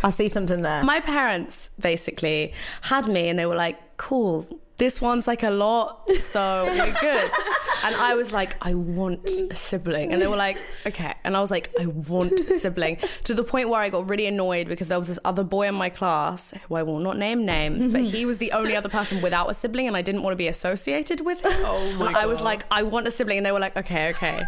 I 0.05 0.11
see 0.11 0.29
something 0.29 0.61
there? 0.63 0.85
My 0.85 1.01
parents 1.01 1.71
basically 1.81 2.53
had 2.83 3.09
me 3.09 3.29
and 3.31 3.39
they 3.39 3.47
were 3.47 3.57
like, 3.57 3.79
cool. 3.97 4.47
This 4.77 5.01
one's 5.01 5.27
like 5.27 5.43
a 5.43 5.51
lot, 5.51 6.09
so 6.21 6.65
we're 6.67 6.95
good. 7.01 7.31
and 7.89 7.97
I 7.97 8.15
was 8.15 8.33
like, 8.33 8.57
I 8.63 8.75
want 8.75 9.25
a 9.27 9.55
sibling. 9.55 10.13
And 10.13 10.23
they 10.23 10.27
were 10.27 10.37
like, 10.37 10.57
okay. 10.87 11.15
And 11.25 11.37
I 11.37 11.41
was 11.41 11.51
like, 11.51 11.71
I 11.81 11.87
want 11.87 12.33
a 12.33 12.45
sibling. 12.59 12.99
To 13.25 13.35
the 13.35 13.45
point 13.45 13.69
where 13.69 13.81
I 13.81 13.89
got 13.89 14.09
really 14.09 14.27
annoyed 14.27 14.69
because 14.69 14.89
there 14.89 14.99
was 14.99 15.09
this 15.09 15.19
other 15.25 15.45
boy 15.45 15.69
in 15.69 15.75
my 15.75 15.89
class, 15.89 16.53
who 16.69 16.75
I 16.75 16.83
will 16.83 16.99
not 16.99 17.17
name 17.17 17.45
names, 17.45 17.89
but 17.89 18.03
he 18.03 18.25
was 18.25 18.39
the 18.39 18.53
only 18.53 18.77
other 18.77 18.89
person 18.89 19.23
without 19.23 19.51
a 19.51 19.55
sibling 19.55 19.87
and 19.87 19.97
I 19.97 20.03
didn't 20.03 20.23
want 20.23 20.33
to 20.33 20.37
be 20.37 20.49
associated 20.49 21.25
with 21.25 21.45
him. 21.45 21.53
Oh 21.55 21.97
my 21.99 22.13
I 22.23 22.27
was 22.27 22.43
like, 22.43 22.65
I 22.71 22.83
want 22.83 23.07
a 23.07 23.11
sibling. 23.11 23.39
And 23.39 23.47
they 23.47 23.53
were 23.53 23.61
like, 23.61 23.77
okay, 23.77 24.11
okay. 24.11 24.43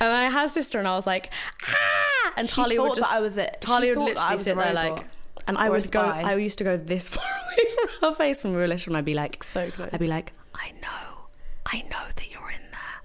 And 0.00 0.12
I 0.12 0.30
had 0.30 0.46
a 0.46 0.48
sister 0.48 0.78
and 0.78 0.88
I 0.88 0.94
was 0.96 1.06
like, 1.06 1.32
ah! 1.66 2.32
And 2.36 2.48
She 2.48 2.54
Talia 2.56 2.80
would 2.82 2.94
just, 2.94 3.12
I 3.12 3.20
was 3.20 3.38
it. 3.38 3.58
She 3.60 3.66
Talia 3.66 3.90
would 3.90 4.04
literally 4.04 4.28
I 4.28 4.32
was 4.32 4.40
a 4.42 4.44
sit 4.44 4.56
there 4.56 4.72
like, 4.72 5.04
and 5.46 5.58
I 5.58 5.68
would 5.70 5.90
go. 5.90 6.00
I 6.00 6.34
used 6.36 6.58
to 6.58 6.64
go 6.64 6.76
this 6.76 7.08
far 7.14 7.24
away 7.24 7.70
from 7.74 8.10
her 8.10 8.14
face 8.16 8.44
when 8.44 8.52
we 8.52 8.58
were 8.60 8.68
little, 8.68 8.90
and 8.90 8.96
I'd 8.96 9.04
be 9.04 9.14
like, 9.14 9.42
So 9.42 9.70
close. 9.70 9.90
I'd 9.92 10.00
be 10.00 10.06
like, 10.06 10.32
I 10.54 10.72
know, 10.80 11.26
I 11.66 11.82
know 11.82 12.04
that 12.14 12.16
you're 12.18 12.24
in 12.26 12.29
there. 12.29 12.29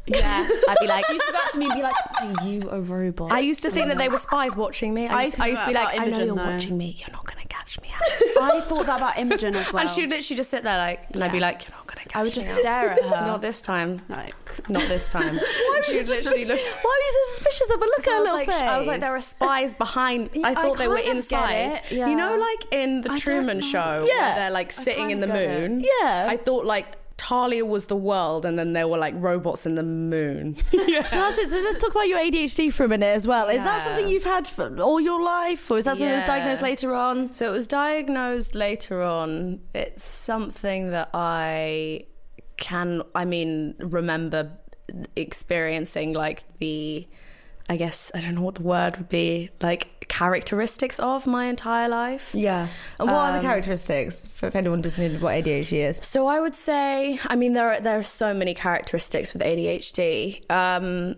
Yeah. 0.07 0.47
I'd 0.69 0.77
be 0.79 0.87
like, 0.87 1.05
you 1.09 1.15
used 1.15 1.25
to 1.27 1.31
go 1.33 1.39
up 1.39 1.51
to 1.51 1.57
me 1.57 1.65
and 1.65 1.73
be 1.75 1.81
like, 1.81 1.95
"Are 2.21 2.45
you 2.45 2.69
a 2.69 2.79
robot?" 2.81 3.31
I 3.31 3.39
used 3.39 3.63
to 3.63 3.71
think 3.71 3.87
that 3.87 3.97
they 3.97 4.09
were 4.09 4.17
spies 4.19 4.55
watching 4.55 4.93
me. 4.93 5.07
I 5.07 5.23
used, 5.23 5.39
I 5.39 5.47
used 5.47 5.61
to 5.61 5.67
be 5.67 5.73
like, 5.73 5.99
I 5.99 6.05
know 6.05 6.17
you're 6.19 6.27
though. 6.27 6.35
watching 6.35 6.77
me. 6.77 6.95
You're 6.99 7.11
not 7.11 7.25
gonna 7.25 7.45
catch 7.49 7.81
me 7.81 7.89
out. 7.93 8.01
I 8.55 8.61
thought 8.61 8.85
that 8.85 8.97
about 8.97 9.17
Imogen 9.17 9.55
as 9.55 9.71
well. 9.73 9.81
and 9.81 9.89
she'd 9.89 10.09
literally 10.09 10.37
just 10.37 10.49
sit 10.51 10.63
there 10.63 10.77
like, 10.77 11.09
and 11.11 11.23
I'd 11.23 11.31
be 11.31 11.39
Yeah. 11.39 11.47
like, 11.47 11.65
you're 11.67 11.75
not 11.75 11.87
gonna 11.87 12.01
catch 12.01 12.15
me." 12.15 12.19
I 12.19 12.23
would 12.23 12.33
just 12.33 12.51
out. 12.51 12.57
stare 12.59 12.89
at 12.91 13.01
her. 13.03 13.09
Not 13.25 13.41
this 13.41 13.61
time. 13.61 14.01
like, 14.09 14.35
Not 14.69 14.87
this 14.87 15.09
time. 15.11 15.39
she 15.87 15.97
would 15.97 16.07
literally 16.07 16.45
look. 16.45 16.59
Why 16.59 16.99
are 17.01 17.05
you 17.05 17.25
so 17.25 17.33
suspicious 17.35 17.69
of 17.71 17.81
a 17.81 17.85
Look 17.85 17.99
at 17.99 18.07
I 18.07 18.11
her 18.11 18.19
was 18.19 18.25
little 18.27 18.37
like, 18.39 18.47
face. 18.51 18.61
I 18.61 18.77
was 18.77 18.87
like, 18.87 19.01
there 19.01 19.15
are 19.17 19.21
spies 19.21 19.73
behind. 19.73 20.29
I 20.43 20.51
I 20.51 20.53
thought 20.53 20.77
they 20.77 20.87
were 20.87 20.95
kind 20.97 21.07
of 21.07 21.13
get 21.13 21.15
inside. 21.17 21.75
it, 21.77 21.91
yeah. 21.91 22.07
You 22.09 22.15
know, 22.15 22.37
like 22.37 22.73
in 22.73 23.01
the 23.01 23.09
I 23.09 23.13
don't 23.13 23.19
Truman 23.19 23.57
know. 23.57 23.65
Show, 23.65 24.05
Yeah. 24.07 24.19
where 24.21 24.35
they're 24.35 24.51
like 24.51 24.71
sitting 24.71 25.09
in 25.09 25.19
the 25.19 25.27
kind 25.27 25.39
of 25.39 25.45
get 25.49 25.57
it. 25.63 25.69
moon. 25.71 25.79
Yeah. 25.83 26.27
I 26.29 26.37
thought 26.37 26.65
like 26.65 26.95
Talia 27.17 27.65
was 27.65 27.85
the 27.85 27.95
world, 27.95 28.45
and 28.45 28.59
then 28.59 28.73
there 28.73 28.87
were 28.87 28.97
like 28.97 29.13
robots 29.17 29.65
in 29.65 29.75
the 29.75 29.83
moon. 29.83 30.57
So 31.05 31.17
that's 31.17 31.37
it. 31.39 31.49
So 31.49 31.57
let's 31.57 31.81
talk 31.81 31.91
about 31.91 32.07
your 32.07 32.19
ADHD 32.19 32.71
for 32.71 32.85
a 32.85 32.87
minute 32.87 33.13
as 33.13 33.27
well. 33.27 33.47
Is 33.49 33.63
that 33.63 33.81
something 33.81 34.07
you've 34.07 34.23
had 34.23 34.47
for 34.47 34.79
all 34.79 34.99
your 34.99 35.21
life, 35.21 35.69
or 35.69 35.77
is 35.77 35.85
that 35.85 35.97
something 35.97 36.07
that 36.07 36.15
was 36.15 36.23
diagnosed 36.25 36.61
later 36.61 36.93
on? 36.93 37.31
So 37.33 37.47
it 37.49 37.51
was 37.51 37.67
diagnosed 37.67 38.55
later 38.55 39.01
on. 39.01 39.61
It's 39.73 40.03
something 40.03 40.91
that 40.91 41.09
I 41.13 42.05
can, 42.57 43.01
I 43.13 43.25
mean, 43.25 43.75
remember 43.79 44.51
experiencing 45.15 46.13
like 46.13 46.43
the, 46.59 47.07
I 47.69 47.75
guess, 47.77 48.11
I 48.13 48.21
don't 48.21 48.35
know 48.35 48.41
what 48.41 48.55
the 48.55 48.63
word 48.63 48.97
would 48.97 49.09
be, 49.09 49.49
like 49.61 49.87
characteristics 50.07 50.99
of 50.99 51.25
my 51.27 51.45
entire 51.45 51.87
life. 51.89 52.33
Yeah. 52.33 52.67
And 52.99 53.07
what 53.09 53.17
are 53.17 53.31
the 53.33 53.37
Um, 53.39 53.43
characteristics 53.45 54.27
for 54.27 54.47
if 54.47 54.55
anyone 54.55 54.81
doesn't 54.81 55.13
know 55.13 55.19
what 55.19 55.33
ADHD 55.35 55.81
is? 55.89 55.97
So 56.03 56.27
I 56.27 56.39
would 56.39 56.55
say, 56.55 57.19
I 57.27 57.35
mean, 57.35 57.53
there 57.53 57.69
are 57.71 57.79
there 57.79 57.97
are 57.97 58.03
so 58.03 58.33
many 58.33 58.53
characteristics 58.53 59.33
with 59.33 59.41
ADHD. 59.41 60.41
Um, 60.49 61.15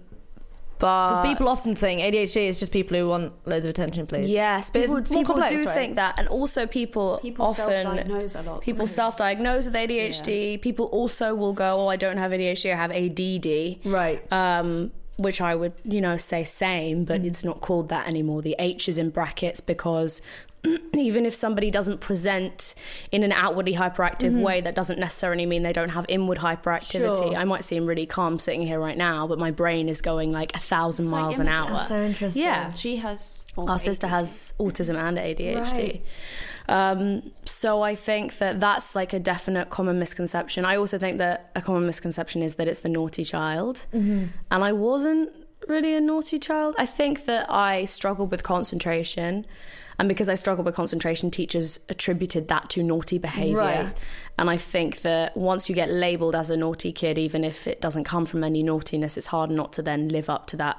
but 0.80 1.10
Because 1.10 1.28
people 1.28 1.48
often 1.50 1.76
think 1.76 2.02
ADHD 2.02 2.48
is 2.48 2.60
just 2.60 2.72
people 2.72 2.96
who 2.96 3.08
want 3.10 3.34
loads 3.48 3.66
of 3.66 3.72
attention, 3.72 4.06
please. 4.06 4.30
Yes, 4.30 4.70
but 4.70 4.82
People- 4.82 4.98
it's- 4.98 5.10
more 5.12 5.20
people, 5.22 5.34
complex, 5.34 5.52
do 5.62 5.66
right? 5.66 5.74
think 5.74 5.96
that, 5.96 6.20
and 6.20 6.28
also 6.28 6.68
people, 6.68 7.18
People 7.24 7.48
often 7.48 7.84
self-diagnose 7.84 8.36
a 8.36 8.42
lot 8.44 8.62
People 8.62 8.86
because- 8.86 8.94
self-diagnose 8.96 9.66
with 9.66 9.76
ADHD. 9.76 10.58
People 10.62 10.86
also 10.86 11.34
will 11.34 11.54
go, 11.54 11.80
"Oh, 11.82 11.88
I 11.88 11.96
don't 11.96 12.18
have 12.18 12.32
ADHD. 12.32 12.72
I 12.72 12.76
have 12.76 12.92
ADD." 12.92 13.80
Right. 13.86 14.22
Um, 14.32 14.92
which 15.18 15.42
I 15.42 15.56
would, 15.56 15.74
you 15.84 16.00
know, 16.02 16.16
say 16.18 16.44
same, 16.44 17.04
but 17.04 17.22
Mm. 17.22 17.26
it's 17.26 17.44
not 17.44 17.60
called 17.62 17.90
that 17.90 18.08
anymore. 18.08 18.42
The 18.42 18.56
H 18.60 18.88
is 18.88 18.98
in 18.98 19.10
brackets 19.10 19.60
because 19.60 20.22
even 20.94 21.26
if 21.26 21.34
somebody 21.36 21.70
doesn't 21.72 22.00
present 22.02 22.74
in 23.12 23.24
an 23.24 23.32
outwardly 23.32 23.74
hyperactive 23.76 24.32
Mm-hmm. 24.32 24.42
way, 24.42 24.62
that 24.62 24.76
doesn't 24.76 25.00
necessarily 25.00 25.46
mean 25.46 25.64
they 25.64 25.72
don't 25.74 25.90
have 25.90 26.06
inward 26.10 26.40
hyperactivity. 26.40 27.16
Sure. 27.32 27.36
I 27.36 27.46
might 27.46 27.64
seem 27.64 27.86
really 27.86 28.06
calm 28.06 28.38
sitting 28.40 28.66
here 28.66 28.80
right 28.80 28.98
now, 28.98 29.28
but 29.28 29.38
my 29.40 29.52
brain 29.52 29.88
is 29.90 30.02
going 30.02 30.32
like 30.32 30.56
a 30.56 30.60
thousand 30.60 31.06
It's 31.06 31.12
like 31.12 31.22
miles 31.24 31.40
an 31.40 31.48
hour. 31.48 31.70
That's 31.78 31.88
so 31.90 32.02
interesting. 32.02 32.44
Yeah. 32.44 32.72
She 32.74 32.98
has. 32.98 33.46
Our 33.58 33.80
sister 33.80 34.08
has 34.08 34.54
autism 34.60 34.98
and 34.98 35.18
ADHD. 35.18 35.78
Right. 35.78 36.02
Um, 36.70 37.32
so 37.46 37.82
I 37.82 37.96
think 37.96 38.38
that 38.40 38.60
that's 38.60 38.96
like 38.96 39.14
a 39.14 39.20
definite 39.20 39.70
common 39.70 40.00
misconception. 40.00 40.66
I 40.66 40.76
also 40.76 40.98
think 40.98 41.18
that 41.18 41.52
a 41.56 41.62
common 41.62 41.86
misconception 41.86 42.44
is 42.44 42.56
that 42.56 42.68
it's 42.68 42.82
the 42.82 42.90
naughty 42.90 43.24
child. 43.24 43.88
Mm-hmm. 43.94 44.26
And 44.52 44.64
I 44.64 44.74
wasn't 44.74 45.30
really 45.68 45.94
a 45.96 46.02
naughty 46.02 46.40
child. 46.40 46.76
I 46.78 46.86
think 46.86 47.26
that 47.26 47.50
I 47.52 47.86
struggled 47.86 48.32
with 48.32 48.44
concentration. 48.44 49.46
And 50.00 50.08
because 50.08 50.30
I 50.30 50.36
struggled 50.36 50.66
with 50.66 50.76
concentration, 50.76 51.32
teachers 51.32 51.80
attributed 51.90 52.50
that 52.50 52.70
to 52.72 52.84
naughty 52.84 53.18
behavior. 53.18 53.58
Right. 53.58 54.08
And 54.38 54.48
I 54.50 54.58
think 54.58 55.02
that 55.02 55.36
once 55.36 55.70
you 55.70 55.76
get 55.76 55.90
labeled 55.90 56.36
as 56.36 56.50
a 56.52 56.58
naughty 56.58 56.92
kid, 56.92 57.18
even 57.18 57.44
if 57.44 57.66
it 57.66 57.82
doesn't 57.82 58.04
come 58.04 58.26
from 58.26 58.44
any 58.44 58.62
naughtiness, 58.62 59.18
it's 59.18 59.28
hard 59.28 59.50
not 59.50 59.74
to 59.74 59.82
then 59.82 60.10
live 60.10 60.30
up 60.30 60.46
to 60.48 60.58
that. 60.58 60.78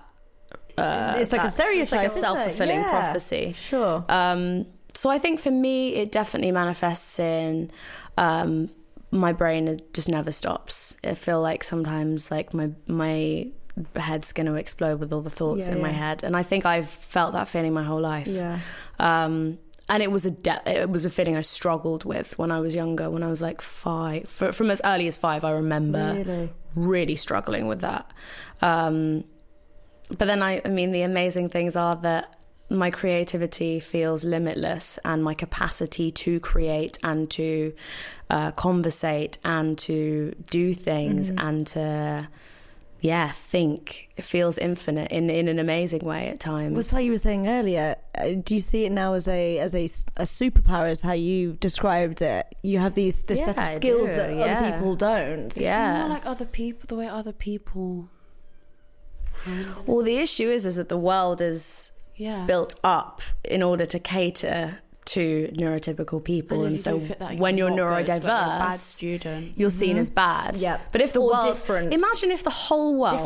Uh, 0.76 1.16
It's 1.18 1.32
like 1.32 1.40
a 1.40 1.44
that- 1.44 1.50
stereotype, 1.52 1.82
It's 1.82 1.92
like 1.92 2.06
a 2.06 2.10
self 2.10 2.42
fulfilling 2.44 2.80
Yeah. 2.80 2.88
prophecy. 2.90 3.54
Sure. 3.58 4.04
Um, 4.08 4.66
so 5.00 5.10
I 5.16 5.18
think 5.18 5.40
for 5.40 5.50
me, 5.66 5.94
it 6.02 6.10
definitely 6.12 6.52
manifests 6.52 7.18
in 7.18 7.70
um, 8.16 8.70
my 9.10 9.32
brain 9.32 9.68
it 9.68 9.94
just 9.94 10.08
never 10.08 10.32
stops. 10.32 10.96
I 11.04 11.14
feel 11.14 11.40
like 11.40 11.64
sometimes 11.64 12.30
like 12.30 12.48
my 12.54 12.66
my 12.86 13.48
head's 13.94 14.32
going 14.32 14.46
to 14.46 14.54
explode 14.56 14.98
with 15.00 15.12
all 15.12 15.22
the 15.22 15.30
thoughts 15.40 15.68
Yeah, 15.68 15.76
in 15.76 15.82
my 15.82 15.92
head, 15.92 16.24
and 16.24 16.34
I 16.36 16.42
think 16.42 16.64
I've 16.66 16.88
felt 16.88 17.32
that 17.32 17.46
feeling 17.48 17.72
my 17.72 17.84
whole 17.84 18.00
life. 18.14 18.26
yeah. 18.28 18.58
Um, 18.98 19.58
and 19.90 20.02
it 20.02 20.10
was 20.10 20.26
a 20.26 20.30
de- 20.30 20.62
it 20.82 20.90
was 20.90 21.04
a 21.06 21.10
feeling 21.10 21.36
I 21.36 21.42
struggled 21.42 22.04
with 22.04 22.36
when 22.38 22.50
I 22.50 22.60
was 22.60 22.74
younger. 22.74 23.08
When 23.08 23.22
I 23.22 23.28
was 23.28 23.40
like 23.40 23.60
five, 23.62 24.28
for, 24.28 24.52
from 24.52 24.70
as 24.70 24.80
early 24.84 25.06
as 25.06 25.16
five, 25.16 25.44
I 25.44 25.52
remember 25.52 26.12
Really. 26.16 26.50
really 26.74 27.16
struggling 27.16 27.68
with 27.68 27.80
that. 27.80 28.04
Um, 28.60 29.24
but 30.18 30.26
then 30.26 30.42
I, 30.42 30.60
I 30.64 30.68
mean, 30.68 30.92
the 30.92 31.02
amazing 31.02 31.48
things 31.50 31.74
are 31.76 31.96
that 31.96 32.34
my 32.70 32.90
creativity 32.90 33.80
feels 33.80 34.24
limitless, 34.24 34.98
and 35.04 35.24
my 35.24 35.34
capacity 35.34 36.10
to 36.12 36.38
create 36.40 36.98
and 37.02 37.30
to 37.30 37.72
uh, 38.30 38.50
conversate 38.52 39.38
and 39.44 39.78
to 39.78 40.34
do 40.50 40.74
things 40.74 41.30
Mm-hmm. 41.30 41.46
and 41.48 41.66
to 41.68 42.28
yeah 43.00 43.30
think 43.30 44.08
it 44.16 44.24
feels 44.24 44.58
infinite 44.58 45.12
in 45.12 45.30
in 45.30 45.46
an 45.48 45.58
amazing 45.60 46.00
way 46.04 46.28
at 46.28 46.40
times. 46.40 46.72
Well, 46.72 46.80
it's 46.80 46.92
like 46.92 47.04
you 47.04 47.12
were 47.12 47.16
saying 47.18 47.46
earlier. 47.48 47.94
uh, 48.16 48.32
Do 48.44 48.54
you 48.54 48.60
see 48.60 48.84
it 48.86 48.92
now 48.92 49.14
as 49.14 49.28
a 49.28 49.58
as 49.60 49.74
a, 49.74 49.84
s- 49.84 50.04
a 50.16 50.24
superpower? 50.24 50.90
Is 50.90 51.00
how 51.00 51.12
you 51.14 51.52
described 51.60 52.20
it. 52.22 52.44
You 52.62 52.80
have 52.80 52.94
these 52.94 53.22
this 53.24 53.44
set 53.44 53.62
of 53.62 53.68
skills 53.68 54.12
that 54.14 54.34
yeah. 54.36 54.58
other 54.58 54.72
people 54.72 54.96
don't. 54.96 55.46
It's 55.46 55.60
Yeah. 55.60 56.00
more 56.00 56.08
like 56.08 56.26
other 56.26 56.44
people, 56.44 56.86
the 56.88 56.96
way 56.96 57.06
other 57.08 57.32
people. 57.32 58.10
well, 59.86 60.02
the 60.04 60.18
issue 60.18 60.48
is 60.48 60.66
is 60.66 60.76
that 60.76 60.88
the 60.88 60.98
world 60.98 61.40
is 61.40 61.92
Yeah. 62.18 62.44
built 62.46 62.74
up 62.84 63.22
in 63.44 63.62
order 63.62 63.86
to 63.86 63.98
cater 63.98 64.80
to 65.16 65.50
neurotypical 65.56 66.22
people, 66.22 66.58
And 66.64 66.66
and, 66.76 66.80
so 66.80 66.98
when 67.44 67.56
you're 67.56 67.70
not 67.70 68.04
good. 68.04 68.08
You're 68.08 68.16
a 68.18 68.20
neurodiverse, 68.20 68.58
bad 68.58 68.74
student. 68.74 69.44
you're 69.56 69.70
seen 69.70 69.96
as 69.96 70.10
bad. 70.10 70.54
Mm-hmm. 70.56 70.64
Yeah. 70.64 70.78
But 70.92 71.00
if 71.00 71.14
the 71.14 71.20
Or 71.20 71.30
world, 71.32 71.54
different. 71.54 71.94
imagine 71.94 72.30
if 72.30 72.42
the 72.44 72.50
whole 72.66 72.94
world 72.94 73.22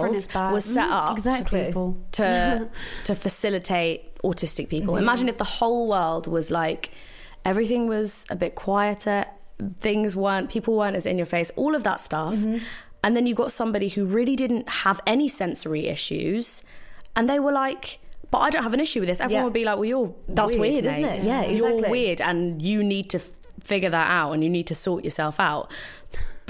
was 0.55 0.65
set 0.77 0.89
Mm, 0.89 1.09
up 1.09 1.17
exactly. 1.19 1.73
to 2.13 2.69
to 3.09 3.15
facilitate 3.17 4.15
autistic 4.23 4.69
people. 4.69 4.95
Mm-hmm. 4.95 5.03
Imagine 5.03 5.29
if 5.29 5.39
the 5.39 5.51
whole 5.59 5.89
world 5.89 6.27
was 6.29 6.51
like 6.53 6.91
everything 7.45 7.89
was 7.89 8.27
a 8.31 8.37
bit 8.37 8.55
quieter, 8.55 9.25
things 9.81 10.15
weren't 10.15 10.51
people 10.51 10.77
weren't 10.77 10.95
as 10.97 11.07
in 11.07 11.17
your 11.19 11.27
face, 11.27 11.51
all 11.57 11.75
of 11.75 11.83
that 11.83 11.99
stuff. 11.99 12.37
Mm-hmm. 12.37 12.59
And 13.05 13.17
then 13.17 13.27
you 13.27 13.35
got 13.35 13.51
somebody 13.51 13.89
who 13.89 14.05
really 14.19 14.37
didn't 14.37 14.69
have 14.85 15.01
any 15.05 15.29
sensory 15.29 15.89
issues 15.89 16.63
and 17.17 17.29
they 17.29 17.41
were 17.41 17.51
like 17.67 17.99
but 18.33 18.39
I 18.39 18.51
don't 18.51 18.65
have 18.65 18.75
an 18.75 18.81
issue 18.81 18.99
with 19.01 19.09
this. 19.09 19.21
Everyone 19.21 19.41
Yeah. 19.43 19.45
would 19.45 19.53
be 19.53 19.65
like, 19.65 19.77
"Well, 19.77 19.85
you're 19.85 20.13
That's 20.29 20.57
weird, 20.57 20.85
isn't 20.85 21.01
mate. 21.03 21.21
it? 21.21 21.25
Yeah, 21.25 21.45
you're 21.47 21.69
exactly. 21.69 21.91
weird, 21.91 22.21
and 22.21 22.61
you 22.61 22.83
need 22.83 23.09
to 23.11 23.19
f- 23.19 23.31
figure 23.63 23.91
that 23.91 24.11
out, 24.11 24.33
and 24.33 24.43
you 24.43 24.51
need 24.51 24.67
to 24.67 24.75
sort 24.75 25.05
yourself 25.05 25.39
out." 25.39 25.71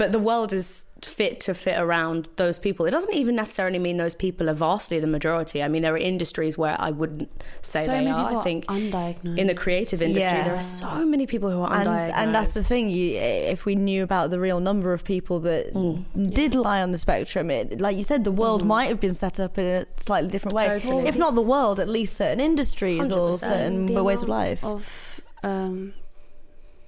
But 0.03 0.11
the 0.11 0.19
world 0.19 0.51
is 0.51 0.85
fit 1.01 1.39
to 1.41 1.53
fit 1.53 1.77
around 1.79 2.27
those 2.35 2.59
people. 2.59 2.85
It 2.85 2.91
doesn't 2.91 3.13
even 3.13 3.35
necessarily 3.35 3.79
mean 3.79 3.95
those 3.97 4.15
people 4.15 4.49
are 4.49 4.53
vastly 4.53 4.99
the 4.99 5.07
majority. 5.07 5.63
I 5.63 5.67
mean, 5.69 5.81
there 5.81 5.93
are 5.93 5.97
industries 6.13 6.57
where 6.57 6.75
I 6.79 6.91
wouldn't 6.91 7.29
say 7.61 7.85
so 7.85 7.91
they 7.91 8.07
are. 8.07 8.39
I 8.39 8.43
think 8.43 8.65
undiagnosed. 8.65 9.37
in 9.37 9.47
the 9.47 9.53
creative 9.53 10.01
industry, 10.01 10.37
Yeah. 10.39 10.43
there 10.43 10.55
are 10.55 10.61
so 10.61 11.05
many 11.05 11.25
people 11.25 11.49
who 11.49 11.61
are 11.61 11.73
and 11.73 11.87
undiagnosed. 11.87 12.13
and 12.19 12.35
that's 12.35 12.53
the 12.53 12.63
thing. 12.63 12.89
You, 12.89 13.17
if 13.17 13.65
we 13.65 13.75
knew 13.75 14.03
about 14.03 14.29
the 14.29 14.39
real 14.39 14.59
number 14.59 14.91
of 14.93 15.03
people 15.05 15.39
that 15.41 15.73
Mm. 15.73 16.33
did 16.33 16.53
lie 16.53 16.81
on 16.81 16.91
the 16.91 16.97
spectrum, 16.97 17.49
it, 17.49 17.79
like 17.79 17.95
you 17.95 18.03
said, 18.03 18.23
the 18.25 18.31
world 18.43 18.65
might 18.65 18.87
have 18.89 18.99
been 18.99 19.13
set 19.13 19.39
up 19.39 19.57
in 19.57 19.65
a 19.65 19.85
slightly 19.97 20.29
different 20.29 20.53
way. 20.55 20.67
Totally. 20.67 21.07
If 21.07 21.17
not 21.17 21.35
the 21.35 21.41
world, 21.55 21.79
at 21.79 21.87
least 21.87 22.17
certain 22.17 22.41
industries 22.41 23.09
or 23.11 23.31
100%. 23.31 23.39
certain 23.39 24.03
ways 24.03 24.23
of 24.23 24.29
life. 24.29 24.63
of 24.65 25.21
um, 25.43 25.93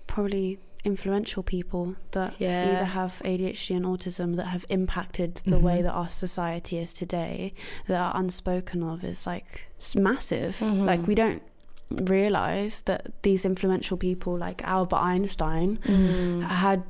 probably 0.08 0.60
influential 0.86 1.44
people 1.44 1.96
that 2.12 2.34
Yeah. 2.40 2.72
either 2.72 2.86
have 2.86 3.22
ADHD 3.26 3.76
and 3.76 3.86
autism 3.86 4.36
that 4.38 4.48
have 4.48 4.66
impacted 4.70 5.36
the 5.36 5.52
Mm-hmm. 5.56 5.66
way 5.66 5.82
that 5.82 5.92
our 5.94 6.10
society 6.10 6.78
is 6.78 6.94
today 6.94 7.54
that 7.88 8.00
are 8.00 8.14
unspoken 8.22 8.84
of 8.84 9.04
is 9.04 9.26
like 9.28 9.68
massive. 9.96 10.58
Mm-hmm. 10.60 10.86
Like 10.86 11.08
we 11.08 11.16
don't 11.16 11.42
realize 11.90 12.82
that 12.84 13.12
these 13.22 13.46
influential 13.46 13.98
people 13.98 14.38
like 14.38 14.64
Albert 14.64 14.98
Einstein 15.14 15.78
Mm. 15.84 16.42
had 16.44 16.84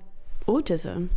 autism 0.48 1.10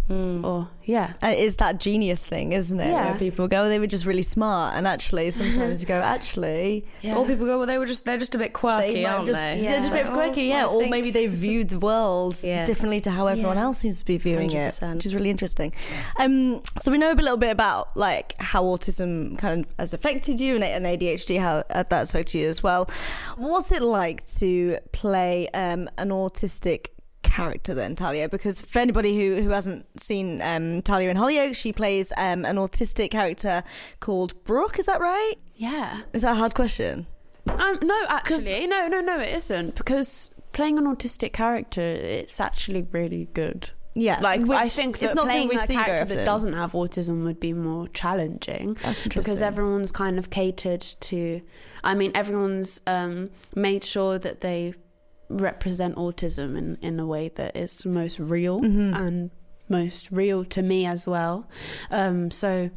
or 0.44 0.68
yeah 0.84 1.12
Uh, 1.22 1.28
It's 1.36 1.56
that 1.56 1.78
genius 1.80 2.24
thing, 2.26 2.52
isn't 2.52 2.80
it? 2.80 2.88
Yeah. 2.90 3.10
Where 3.10 3.18
people 3.18 3.46
go, 3.48 3.64
"Oh, 3.64 3.68
they 3.68 3.78
were 3.78 3.86
just 3.86 4.06
really 4.06 4.22
smart, 4.22 4.74
and 4.76 4.86
actually, 4.86 5.30
sometimes 5.40 5.82
you 5.82 5.86
go, 5.86 6.00
actually, 6.00 6.86
Or 7.14 7.26
people 7.26 7.44
go, 7.46 7.58
well, 7.58 7.66
they 7.66 7.76
were 7.78 7.84
just 7.86 8.04
they're 8.06 8.16
just 8.16 8.34
a 8.34 8.38
bit 8.38 8.52
quirky, 8.54 8.92
they 8.94 9.04
aren't 9.04 9.26
just, 9.26 9.42
they? 9.42 9.60
They're 9.60 9.78
just 9.80 9.90
a 9.90 9.94
bit 9.94 10.06
Oh, 10.06 10.12
quirky, 10.14 10.44
yeah. 10.44 10.62
I 10.64 10.68
Or 10.68 10.80
think- 10.80 10.90
maybe 10.90 11.10
they 11.10 11.26
viewed 11.26 11.68
the 11.68 11.78
world 11.78 12.36
Yeah. 12.42 12.64
differently 12.64 13.00
to 13.02 13.10
how 13.10 13.26
everyone 13.26 13.56
Yeah. 13.56 13.64
else 13.64 13.78
seems 13.78 13.98
to 13.98 14.04
be 14.06 14.16
viewing 14.16 14.50
it, 14.50 14.72
100%. 14.72 14.94
which 14.96 15.06
is 15.06 15.14
really 15.14 15.30
interesting. 15.30 15.74
Um, 16.18 16.62
so 16.78 16.90
we 16.90 16.96
know 16.98 17.12
a 17.12 17.14
little 17.14 17.36
bit 17.36 17.50
about 17.50 17.94
like 17.96 18.34
how 18.38 18.62
autism 18.64 19.36
kind 19.38 19.64
of 19.64 19.70
has 19.78 19.92
affected 19.92 20.40
you 20.40 20.54
and, 20.54 20.64
and 20.64 20.86
ADHD, 20.86 21.38
how 21.38 21.64
uh, 21.70 21.84
that's 21.88 22.10
affected 22.10 22.38
you 22.38 22.48
as 22.48 22.62
well. 22.62 22.88
What's 23.36 23.72
it 23.72 23.82
like 23.82 24.24
to 24.38 24.78
play 24.92 25.48
um, 25.50 25.88
an 25.98 26.08
autistic? 26.10 26.86
Character 27.28 27.74
then 27.74 27.94
Talia 27.94 28.28
because 28.28 28.60
for 28.60 28.78
anybody 28.78 29.16
who, 29.16 29.42
who 29.42 29.50
hasn't 29.50 29.86
seen 30.00 30.40
um, 30.42 30.82
Talia 30.82 31.10
in 31.10 31.16
Hollyoaks 31.16 31.56
she 31.56 31.72
plays 31.72 32.12
um, 32.16 32.44
an 32.44 32.56
autistic 32.56 33.10
character 33.10 33.62
called 34.00 34.42
Brooke 34.44 34.78
is 34.78 34.86
that 34.86 35.00
right? 35.00 35.34
Yeah. 35.54 36.02
Is 36.12 36.22
that 36.22 36.32
a 36.32 36.34
hard 36.36 36.54
question? 36.54 37.06
Um, 37.46 37.78
no, 37.82 38.04
actually, 38.08 38.66
no, 38.66 38.88
no, 38.88 39.00
no, 39.00 39.18
it 39.18 39.34
isn't. 39.34 39.74
Because 39.74 40.34
playing 40.52 40.78
an 40.78 40.84
autistic 40.84 41.32
character, 41.32 41.80
it's 41.80 42.40
actually 42.40 42.82
really 42.92 43.28
good. 43.32 43.70
yeah 43.94 44.20
Like 44.20 44.42
Which- 44.42 44.58
I 44.58 44.68
think 44.68 44.96
it's 44.96 45.00
that 45.00 45.14
not 45.14 45.24
playing 45.24 45.52
a 45.54 45.66
character 45.66 46.04
that 46.14 46.24
doesn't 46.24 46.52
have 46.52 46.72
autism 46.72 47.24
would 47.24 47.40
be 47.40 47.52
more 47.52 47.88
challenging. 47.88 48.74
That's 48.82 49.04
interesting. 49.04 49.20
because 49.32 49.42
everyone's 49.42 49.92
kind 49.92 50.18
of 50.18 50.30
catered 50.30 50.82
to. 50.82 51.40
I 51.82 51.94
mean, 51.94 52.12
everyone's 52.14 52.80
um, 52.86 53.30
made 53.54 53.84
sure 53.84 54.18
that 54.18 54.40
they 54.40 54.74
represent 55.28 55.96
autism 55.96 56.56
in 56.56 56.76
in 56.80 56.98
a 57.00 57.06
way 57.06 57.28
that 57.34 57.56
is 57.56 57.84
most 57.86 58.18
real 58.18 58.60
Mm-hmm. 58.60 58.94
and 58.94 59.30
most 59.68 60.10
real 60.10 60.44
to 60.46 60.62
me 60.62 60.86
as 60.86 61.06
well. 61.06 61.46
Um, 61.90 62.30
so 62.30 62.70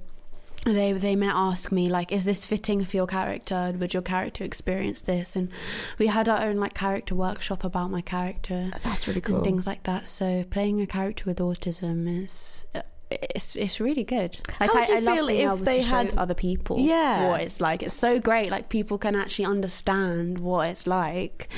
they 0.65 0.91
they 0.93 1.15
may 1.15 1.27
ask 1.29 1.71
me 1.71 1.89
like 1.89 2.11
is 2.11 2.25
this 2.25 2.45
fitting 2.45 2.85
for 2.85 2.95
your 2.97 3.07
character 3.07 3.73
would 3.79 3.93
your 3.95 4.03
character 4.03 4.43
experience 4.43 5.01
this 5.01 5.35
and 5.35 5.49
we 5.97 6.05
had 6.05 6.29
our 6.29 6.43
own 6.43 6.57
like 6.57 6.75
character 6.75 7.15
workshop 7.15 7.63
about 7.63 7.89
my 7.89 8.01
character 8.01 8.69
That's 8.83 9.07
really 9.07 9.21
cool. 9.21 9.37
and 9.37 9.43
things 9.43 9.65
like 9.65 9.81
that 9.83 10.07
so 10.07 10.43
playing 10.51 10.79
a 10.79 10.85
character 10.85 11.23
with 11.25 11.39
autism 11.39 12.23
is 12.23 12.67
uh, 12.75 12.81
it's 13.11 13.55
it's 13.55 13.79
really 13.79 14.03
good 14.03 14.39
like 14.59 14.69
How 14.69 14.79
would 14.79 14.83
I, 14.85 14.87
you 14.87 14.95
I 14.95 14.99
love 14.99 15.15
feel 15.17 15.29
if 15.29 15.59
they 15.65 15.81
had- 15.81 16.17
other 16.17 16.33
people 16.33 16.79
Yeah. 16.79 17.29
what 17.29 17.41
it's 17.41 17.59
like 17.61 17.83
it's 17.83 17.93
so 17.93 18.19
great 18.19 18.51
like 18.51 18.69
people 18.69 18.97
can 18.97 19.15
actually 19.15 19.45
understand 19.45 20.39
what 20.39 20.67
it's 20.69 20.87
like 20.87 21.49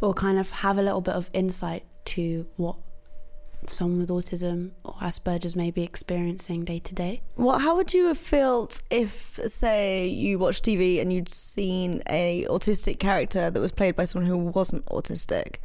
or 0.00 0.14
kind 0.14 0.38
of 0.38 0.50
have 0.50 0.78
a 0.78 0.82
little 0.82 1.00
bit 1.00 1.14
of 1.14 1.30
insight 1.32 1.84
to 2.06 2.46
what 2.56 2.76
someone 3.66 3.98
with 4.00 4.10
autism 4.10 4.72
or 4.84 4.92
Asperger's 5.00 5.56
may 5.56 5.70
be 5.70 5.82
experiencing 5.82 6.64
day 6.66 6.78
to 6.80 6.94
day 6.94 7.22
Well, 7.36 7.58
how 7.58 7.76
would 7.76 7.94
you 7.94 8.08
have 8.08 8.18
felt 8.18 8.82
if, 8.90 9.40
say, 9.46 10.06
you 10.06 10.38
watched 10.38 10.66
TV 10.66 11.00
and 11.00 11.10
you'd 11.10 11.30
seen 11.30 12.02
a 12.06 12.44
autistic 12.50 12.98
character 12.98 13.50
that 13.50 13.58
was 13.60 13.72
played 13.72 13.96
by 13.96 14.04
someone 14.04 14.28
who 14.28 14.36
wasn't 14.36 14.84
autistic? 14.86 15.56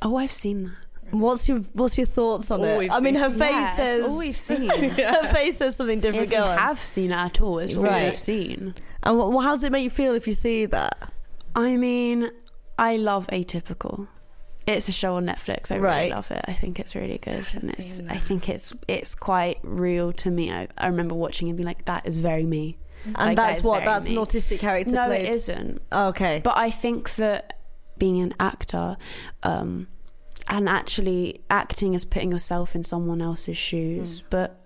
oh 0.00 0.16
I've 0.16 0.32
seen 0.32 0.64
that 0.64 0.83
What's 1.20 1.48
your 1.48 1.58
What's 1.72 1.96
your 1.98 2.06
thoughts 2.06 2.50
on 2.50 2.60
all 2.60 2.80
it? 2.80 2.90
I 2.90 3.00
mean, 3.00 3.14
seen. 3.14 3.22
her 3.22 3.30
face 3.30 3.40
Yeah, 3.40 3.76
says 3.76 4.06
all 4.06 4.18
we've 4.18 4.36
seen. 4.36 4.68
her 4.70 5.28
face 5.32 5.56
says 5.58 5.76
something 5.76 6.00
different. 6.00 6.26
if 6.26 6.32
you 6.32 6.38
on. 6.44 6.58
have 6.58 6.78
seen 6.78 7.10
it 7.10 7.16
at 7.16 7.40
all, 7.40 7.58
it's 7.58 7.76
all 7.76 7.84
Right. 7.84 8.06
you've 8.06 8.16
seen. 8.16 8.74
And 9.02 9.18
what, 9.18 9.42
how 9.42 9.50
does 9.50 9.64
it 9.64 9.72
make 9.72 9.84
you 9.84 9.90
feel 9.90 10.14
if 10.14 10.26
you 10.26 10.32
see 10.32 10.66
that? 10.66 11.12
I 11.54 11.76
mean, 11.76 12.30
I 12.78 12.96
love 12.96 13.26
Atypical. 13.28 14.08
It's 14.66 14.88
a 14.88 14.92
show 14.92 15.16
on 15.16 15.26
Netflix. 15.26 15.70
I 15.70 15.76
Right. 15.78 15.98
really 16.04 16.10
love 16.14 16.30
it. 16.30 16.42
I 16.48 16.54
think 16.54 16.80
it's 16.80 16.94
really 16.96 17.18
good, 17.18 17.46
and 17.54 17.70
it's. 17.70 18.00
I 18.08 18.16
think 18.16 18.48
it's 18.48 18.74
it's 18.88 19.14
quite 19.14 19.58
real 19.62 20.12
to 20.14 20.30
me. 20.30 20.50
I, 20.50 20.68
I 20.78 20.86
remember 20.86 21.14
watching 21.14 21.48
and 21.48 21.56
being 21.56 21.66
like, 21.66 21.84
"That 21.84 22.06
is 22.06 22.16
very 22.18 22.46
me." 22.46 22.78
And 23.04 23.14
Like, 23.16 23.36
that's 23.36 23.58
is 23.58 23.64
what 23.64 23.84
that's 23.84 24.08
me. 24.08 24.16
an 24.16 24.22
autistic 24.24 24.60
character. 24.60 24.94
no, 24.96 25.06
played. 25.06 25.26
it 25.26 25.32
isn't. 25.32 25.82
Okay, 25.92 26.40
But 26.42 26.56
I 26.56 26.70
think 26.70 27.10
that 27.16 27.58
being 27.98 28.20
an 28.22 28.32
actor, 28.40 28.96
um, 29.42 29.86
and 30.48 30.68
actually 30.68 31.40
acting 31.50 31.94
as 31.94 32.04
putting 32.04 32.32
yourself 32.32 32.74
in 32.74 32.82
someone 32.82 33.20
else's 33.22 33.56
shoes, 33.56 34.20
Hmm. 34.20 34.26
but 34.30 34.60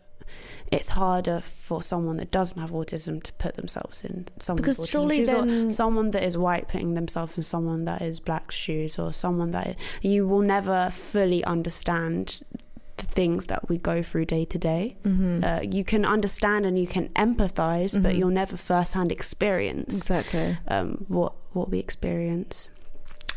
it's 0.71 0.91
harder 0.91 1.41
for 1.41 1.83
someone 1.83 2.19
that 2.19 2.31
doesn't 2.31 2.61
have 2.61 2.73
autism 2.73 3.23
to 3.23 3.33
put 3.35 3.55
themselves 3.55 4.05
in 4.05 4.27
someone's 4.39 4.61
Because 4.77 4.89
surely 4.91 5.25
then- 5.25 5.71
someone 5.71 6.11
that 6.11 6.23
is 6.23 6.37
white 6.37 6.69
putting 6.69 6.93
themselves 6.95 7.37
in 7.39 7.43
someone 7.43 7.85
that 7.87 8.03
is 8.03 8.21
black 8.21 8.51
shoes, 8.51 8.99
or 8.99 9.13
someone 9.13 9.51
that 9.53 9.77
you 10.03 10.27
will 10.27 10.43
never 10.43 10.91
fully 10.93 11.43
understand 11.45 12.41
the 12.99 13.07
things 13.07 13.47
that 13.47 13.69
we 13.69 13.79
go 13.79 14.03
through 14.03 14.25
day 14.27 14.45
to 14.45 14.59
day. 14.59 14.97
Mm-hmm. 15.05 15.45
Uh, 15.45 15.61
you 15.63 15.85
can 15.85 16.05
understand 16.05 16.67
and 16.67 16.77
you 16.79 16.87
can 16.87 17.09
empathize, 17.11 17.93
but 18.03 18.13
Mhm. 18.15 18.19
you'll 18.19 18.29
never 18.31 18.57
firsthand 18.57 19.13
experience 19.13 19.97
exactly. 19.97 20.59
um, 20.67 21.05
what 21.09 21.33
what 21.55 21.71
we 21.71 21.79
experience. 21.79 22.69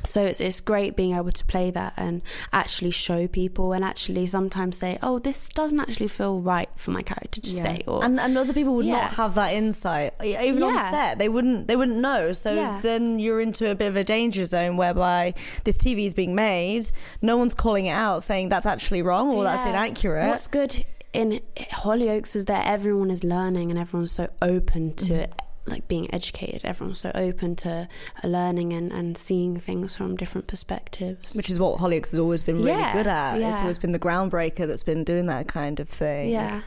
So 0.03 0.23
it's 0.25 0.39
it's 0.41 0.59
great 0.59 0.95
being 0.95 1.15
able 1.15 1.31
to 1.31 1.45
play 1.45 1.71
that 1.71 1.93
and 1.97 2.21
actually 2.51 2.91
show 2.91 3.27
people 3.27 3.73
and 3.73 3.83
actually 3.85 4.25
sometimes 4.27 4.77
say, 4.77 4.97
oh, 5.01 5.19
this 5.19 5.49
doesn't 5.49 5.79
actually 5.79 6.07
feel 6.07 6.39
right 6.41 6.69
for 6.75 6.91
my 6.91 7.01
character 7.01 7.41
to 7.41 7.49
Yeah. 7.49 7.63
say. 7.63 7.83
Or 7.87 8.03
and 8.03 8.19
and 8.19 8.37
other 8.37 8.53
people 8.53 8.75
would 8.75 8.85
Yeah. 8.85 9.01
not 9.01 9.13
have 9.15 9.35
that 9.35 9.53
insight 9.53 10.13
even 10.23 10.63
on 10.63 10.77
set 10.91 11.19
they 11.19 11.29
wouldn't 11.29 11.67
they 11.67 11.75
wouldn't 11.75 11.97
know 11.97 12.31
so 12.31 12.53
Yeah. 12.53 12.79
then 12.81 13.19
you're 13.19 13.41
into 13.41 13.69
a 13.69 13.75
bit 13.75 13.87
of 13.87 13.95
a 13.95 14.03
danger 14.03 14.45
zone 14.45 14.77
whereby 14.77 15.33
this 15.63 15.77
tv 15.77 16.05
is 16.05 16.13
being 16.13 16.33
made 16.35 16.85
no 17.21 17.37
one's 17.37 17.53
calling 17.53 17.85
it 17.87 17.91
out 17.91 18.23
saying 18.23 18.49
that's 18.49 18.65
actually 18.65 19.01
wrong 19.01 19.29
or 19.29 19.43
that's 19.43 19.65
inaccurate 19.65 20.27
What's 20.27 20.47
good 20.47 20.85
in 21.13 21.41
Hollyoaks 21.57 22.35
is 22.35 22.45
that 22.45 22.65
everyone 22.65 23.11
is 23.11 23.23
learning 23.23 23.69
and 23.71 23.79
everyone's 23.79 24.11
so 24.13 24.29
open 24.41 24.93
to 24.95 25.13
Mm-hmm. 25.13 25.31
Like 25.67 25.87
being 25.87 26.13
educated. 26.13 26.65
Everyone's 26.65 26.99
so 26.99 27.11
open 27.13 27.55
to 27.57 27.87
learning 28.23 28.73
and, 28.73 28.91
and 28.91 29.15
seeing 29.17 29.57
things 29.59 29.95
from 29.95 30.15
different 30.15 30.47
perspectives. 30.47 31.35
which 31.35 31.49
is 31.49 31.59
what 31.59 31.79
Hollyoaks 31.79 32.11
has 32.11 32.19
always 32.19 32.43
been 32.43 32.57
really 32.57 32.69
Yeah, 32.69 32.93
good 32.93 33.07
at. 33.07 33.39
It's 33.39 33.61
always 33.61 33.77
been 33.79 33.91
the 33.91 33.99
groundbreaker 33.99 34.65
that's 34.67 34.83
been 34.83 35.03
doing 35.03 35.27
that 35.27 35.47
kind 35.47 35.79
of 35.79 35.87
thing. 35.87 36.29
yeah. 36.31 36.61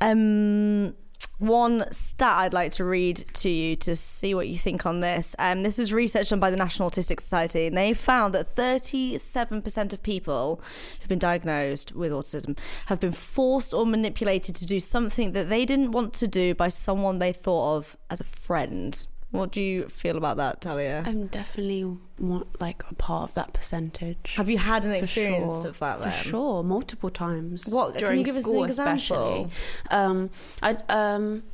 Um, 0.00 0.94
one 1.38 1.90
stat 1.90 2.36
I'd 2.36 2.52
like 2.52 2.72
to 2.72 2.84
read 2.84 3.24
to 3.34 3.48
you 3.48 3.76
to 3.76 3.94
see 3.94 4.34
what 4.34 4.48
you 4.48 4.56
think 4.56 4.84
on 4.86 5.00
this. 5.00 5.34
Um, 5.38 5.62
this 5.62 5.78
is 5.78 5.92
research 5.92 6.28
done 6.28 6.40
by 6.40 6.50
the 6.50 6.56
National 6.56 6.90
Autistic 6.90 7.20
Society, 7.20 7.66
and 7.66 7.76
they 7.76 7.94
found 7.94 8.34
that 8.34 8.54
37% 8.54 9.92
of 9.92 10.02
people 10.02 10.60
who've 10.98 11.08
been 11.08 11.18
diagnosed 11.18 11.94
with 11.94 12.12
autism 12.12 12.58
have 12.86 13.00
been 13.00 13.12
forced 13.12 13.72
or 13.72 13.86
manipulated 13.86 14.54
to 14.56 14.66
do 14.66 14.78
something 14.78 15.32
that 15.32 15.48
they 15.48 15.64
didn't 15.64 15.92
want 15.92 16.12
to 16.14 16.28
do 16.28 16.54
by 16.54 16.68
someone 16.68 17.18
they 17.18 17.32
thought 17.32 17.76
of 17.76 17.96
as 18.10 18.20
a 18.20 18.24
friend. 18.24 19.06
What 19.30 19.52
do 19.52 19.62
you 19.62 19.88
feel 19.88 20.16
about 20.16 20.38
that, 20.38 20.60
Talia? 20.60 21.04
I'm 21.06 21.28
definitely 21.28 21.96
want, 22.18 22.60
like 22.60 22.82
a 22.90 22.94
part 22.94 23.30
of 23.30 23.34
that 23.34 23.52
percentage. 23.52 24.34
Have 24.34 24.50
you 24.50 24.58
had 24.58 24.84
an 24.84 24.90
experience 24.90 25.60
sure. 25.62 25.70
of 25.70 25.78
that 25.78 26.00
then? 26.00 26.10
For 26.10 26.16
sure, 26.28 26.62
multiple 26.64 27.10
times. 27.10 27.68
What- 27.68 27.92
can 27.94 28.00
during 28.00 28.18
you 28.18 28.24
give 28.24 28.34
us 28.36 28.46
an 28.48 28.64
example? 28.64 28.94
especially. 28.96 29.50
Um, 29.90 30.30
I 30.62 30.76
um. 30.88 31.44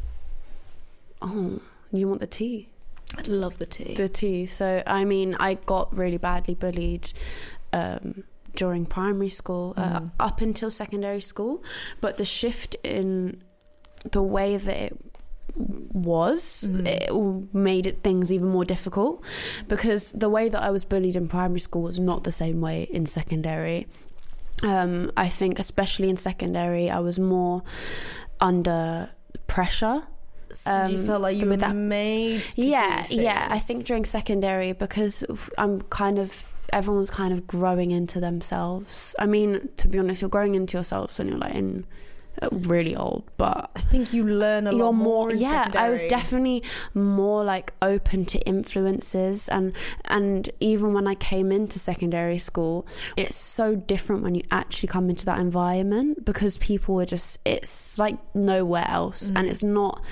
Oh, 1.21 1.61
you 1.93 2.09
want 2.09 2.21
the 2.21 2.27
tea? 2.27 2.69
I'd 3.17 3.29
love 3.29 3.59
the 3.59 3.67
tea. 3.67 3.95
The 3.95 4.09
tea. 4.09 4.47
So 4.47 4.83
I 4.87 5.05
mean, 5.05 5.35
I 5.39 5.55
got 5.55 5.95
really 5.95 6.19
badly 6.19 6.55
bullied. 6.55 7.13
Um, 7.73 8.25
during 8.55 8.87
primary 8.87 9.29
school, 9.29 9.75
uh, 9.77 10.01
Mhm. 10.01 10.11
up 10.19 10.41
until 10.41 10.71
secondary 10.71 11.21
school, 11.21 11.63
but 12.01 12.17
the 12.17 12.25
shift 12.25 12.75
in 12.83 13.43
the 14.13 14.23
way 14.23 14.57
that 14.57 14.77
it 14.77 14.97
was 15.57 16.67
Mhm. 16.69 16.87
it 16.87 17.55
made 17.55 17.87
it 17.87 18.03
things 18.03 18.31
even 18.31 18.49
more 18.49 18.65
difficult 18.65 19.25
because 19.69 20.13
the 20.13 20.29
way 20.29 20.49
that 20.49 20.63
I 20.63 20.71
was 20.71 20.85
bullied 20.85 21.17
in 21.17 21.29
primary 21.29 21.61
school 21.61 21.83
was 21.83 21.99
not 21.99 22.25
the 22.25 22.33
same 22.33 22.61
way 22.61 22.87
in 22.91 23.07
secondary. 23.07 23.87
Um, 24.63 25.11
I 25.17 25.29
think, 25.29 25.59
especially 25.59 26.09
in 26.09 26.17
secondary, 26.17 26.91
I 26.91 27.01
was 27.01 27.19
more 27.19 27.63
under 28.41 29.11
pressure. 29.47 30.03
so 30.53 30.87
you 30.87 30.99
um, 30.99 31.07
felt 31.07 31.23
like 31.23 31.41
you 31.41 31.47
were 31.49 31.57
that- 31.57 31.75
made 31.75 32.45
to 32.45 32.63
yeah, 32.63 33.05
yeah. 33.11 33.49
I 33.51 33.59
think 33.59 33.85
during 33.85 34.05
secondary 34.05 34.73
because 34.73 35.25
I'm 35.59 35.83
kind 35.83 36.19
of 36.19 36.53
everyone's 36.73 37.11
kind 37.11 37.33
of 37.33 37.47
growing 37.47 37.91
into 37.91 38.21
themselves. 38.21 39.15
I 39.19 39.27
mean, 39.27 39.69
to 39.77 39.89
be 39.89 39.99
honest, 39.99 40.23
you're 40.23 40.31
growing 40.31 40.55
into 40.55 40.77
yourselves 40.77 41.19
when 41.19 41.29
you're 41.29 41.39
like 41.39 41.55
in 41.55 41.85
really 42.53 42.95
old, 42.97 43.25
but 43.37 43.71
I 43.77 43.81
think 43.81 44.13
you 44.13 44.25
learn 44.27 44.67
a 44.67 44.73
you're 44.73 44.85
lot 44.87 44.93
more. 44.93 45.31
in 45.31 45.39
yeah 45.39 45.71
i 45.75 45.89
was 45.91 46.03
definitely 46.05 46.63
more 46.95 47.45
like 47.45 47.73
open 47.83 48.25
to 48.27 48.39
influences 48.47 49.49
and 49.49 49.73
and 50.07 50.51
even 50.61 50.93
when 50.93 51.07
i 51.07 51.15
came 51.15 51.51
into 51.53 51.79
secondary 51.79 52.39
school 52.39 52.87
it's 53.17 53.37
so 53.37 53.75
different 53.75 54.23
when 54.23 54.35
you 54.35 54.43
actually 54.51 54.89
come 54.89 55.09
into 55.11 55.25
that 55.25 55.39
environment 55.39 56.25
because 56.25 56.59
people 56.59 57.01
are 57.01 57.07
just 57.07 57.41
it's 57.45 57.99
like 57.99 58.17
nowhere 58.35 58.87
else 58.89 59.29
Mm-hmm. 59.29 59.37
and 59.39 59.49
it's 59.49 59.65
not 59.65 60.03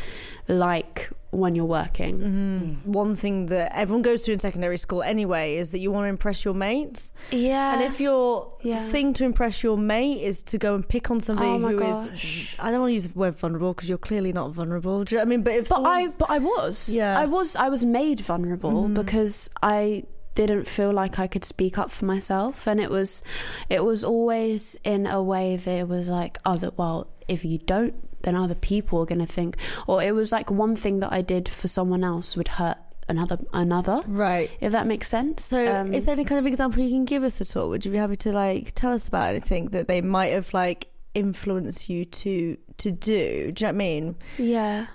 like 0.48 1.11
when 1.30 1.57
you're 1.57 1.64
working 1.64 2.20
Mhm. 2.20 2.87
One 2.87 3.16
thing 3.16 3.46
that 3.46 3.76
everyone 3.76 4.02
goes 4.02 4.24
through 4.24 4.35
in 4.35 4.38
secondary 4.40 4.78
school 4.78 5.02
anyway 5.02 5.57
is 5.57 5.72
that 5.72 5.80
you 5.80 5.90
want 5.90 6.04
to 6.04 6.09
impress 6.09 6.44
your 6.44 6.54
mates, 6.54 7.12
yeah 7.33 7.72
and 7.74 7.83
if 7.83 7.98
your 8.00 8.52
yeah. 8.62 8.76
thing 8.76 9.12
to 9.14 9.24
impress 9.24 9.64
your 9.64 9.76
mate 9.76 10.20
is 10.22 10.44
to 10.44 10.59
go 10.59 10.76
and 10.76 10.88
pick 10.88 11.11
on 11.11 11.20
somebody 11.20 11.48
Oh 11.48 11.59
my 11.59 11.72
who 11.72 11.83
is, 11.83 12.04
gosh. 12.04 12.57
I 12.61 12.70
don't 12.70 12.80
want 12.83 12.90
to 12.90 12.94
use 12.94 13.09
the 13.09 13.18
word 13.18 13.35
vulnerable 13.37 13.74
because 13.74 13.88
you're 13.88 13.98
clearly 13.98 14.33
not 14.33 14.52
vulnerable. 14.52 15.02
Do 15.02 15.14
you 15.14 15.18
know 15.18 15.22
what 15.22 15.26
I 15.26 15.30
mean? 15.30 15.42
But 15.42 15.54
if 15.54 15.68
but 15.70 15.83
I 15.85 16.07
but 16.20 16.30
I 16.30 16.38
was. 16.38 16.88
Yeah. 16.88 17.18
I 17.18 17.26
was 17.26 17.57
I 17.57 17.68
was 17.68 17.85
made 17.85 18.20
vulnerable 18.20 18.85
Mhm. 18.85 18.94
because 18.94 19.50
I 19.61 20.04
didn't 20.37 20.68
feel 20.68 20.92
like 20.92 21.18
I 21.18 21.26
could 21.26 21.44
speak 21.44 21.78
up 21.78 21.90
for 21.90 22.04
myself 22.04 22.66
and 22.68 22.78
it 22.80 22.90
was 22.90 23.22
it 23.68 23.83
was 23.85 24.04
always 24.04 24.76
in 24.85 25.07
a 25.07 25.20
way 25.20 25.57
that 25.57 25.70
it 25.83 25.88
was 25.88 26.09
like 26.11 26.38
other 26.44 26.70
well 26.76 27.09
if 27.28 27.44
you 27.44 27.59
don't 27.59 27.94
then 28.24 28.34
other 28.34 28.54
people 28.56 29.00
are 29.00 29.06
going 29.06 29.20
to 29.26 29.32
think 29.38 29.56
or 29.87 30.02
it 30.02 30.12
was 30.14 30.32
like 30.32 30.50
one 30.50 30.74
thing 30.76 31.00
that 31.00 31.12
I 31.12 31.22
did 31.22 31.48
for 31.48 31.68
someone 31.68 32.02
else 32.04 32.37
would 32.37 32.48
hurt 32.48 32.78
another 33.08 33.38
another 33.52 34.00
right. 34.08 34.50
if 34.60 34.72
that 34.72 34.87
makes 34.87 35.08
sense 35.08 35.44
So, 35.44 35.58
Um, 35.72 35.92
is 35.92 36.06
there 36.06 36.14
any 36.14 36.24
kind 36.24 36.38
of 36.38 36.46
example 36.46 36.82
you 36.82 36.90
can 36.90 37.04
give 37.04 37.22
us 37.22 37.40
at 37.40 37.54
all? 37.56 37.68
Would 37.68 37.84
you 37.84 37.92
be 37.92 37.98
happy 37.98 38.16
to 38.16 38.32
like 38.32 38.72
tell 38.74 38.92
us 38.92 39.06
about 39.08 39.28
anything 39.30 39.66
that 39.70 39.87
they 39.88 40.00
might 40.00 40.32
have 40.32 40.52
like 40.54 40.88
influenced 41.14 41.88
you 41.88 42.04
to 42.06 42.56
to 42.78 42.90
do? 42.90 43.52
Do 43.52 43.64
you 43.64 43.66
know 43.66 43.68
what 43.68 43.68
I 43.68 43.72
mean? 43.72 44.16
yeah 44.38 44.87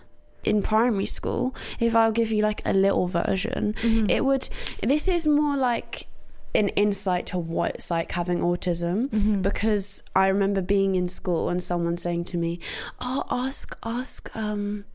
in 0.45 0.61
primary 0.63 1.05
school 1.05 1.53
if 1.81 1.95
I'll 1.97 2.13
give 2.13 2.31
you 2.31 2.41
like 2.41 2.61
a 2.65 2.73
little 2.73 3.07
version 3.07 3.73
Mm-hmm. 3.73 4.09
it 4.09 4.23
would 4.25 4.47
this 4.81 5.07
is 5.07 5.27
more 5.27 5.55
like 5.57 6.07
an 6.55 6.69
insight 6.69 7.25
to 7.27 7.37
what 7.37 7.75
it's 7.75 7.91
like 7.91 8.11
having 8.13 8.39
autism 8.39 9.09
Mm-hmm. 9.09 9.41
because 9.41 10.03
I 10.15 10.27
remember 10.27 10.61
being 10.61 10.95
in 10.95 11.07
school 11.07 11.49
and 11.49 11.61
someone 11.61 11.95
saying 11.97 12.25
to 12.25 12.37
me, 12.37 12.59
"Oh, 12.99 13.23
ask, 13.29 13.77
ask, 13.83 14.29
um, 14.35 14.85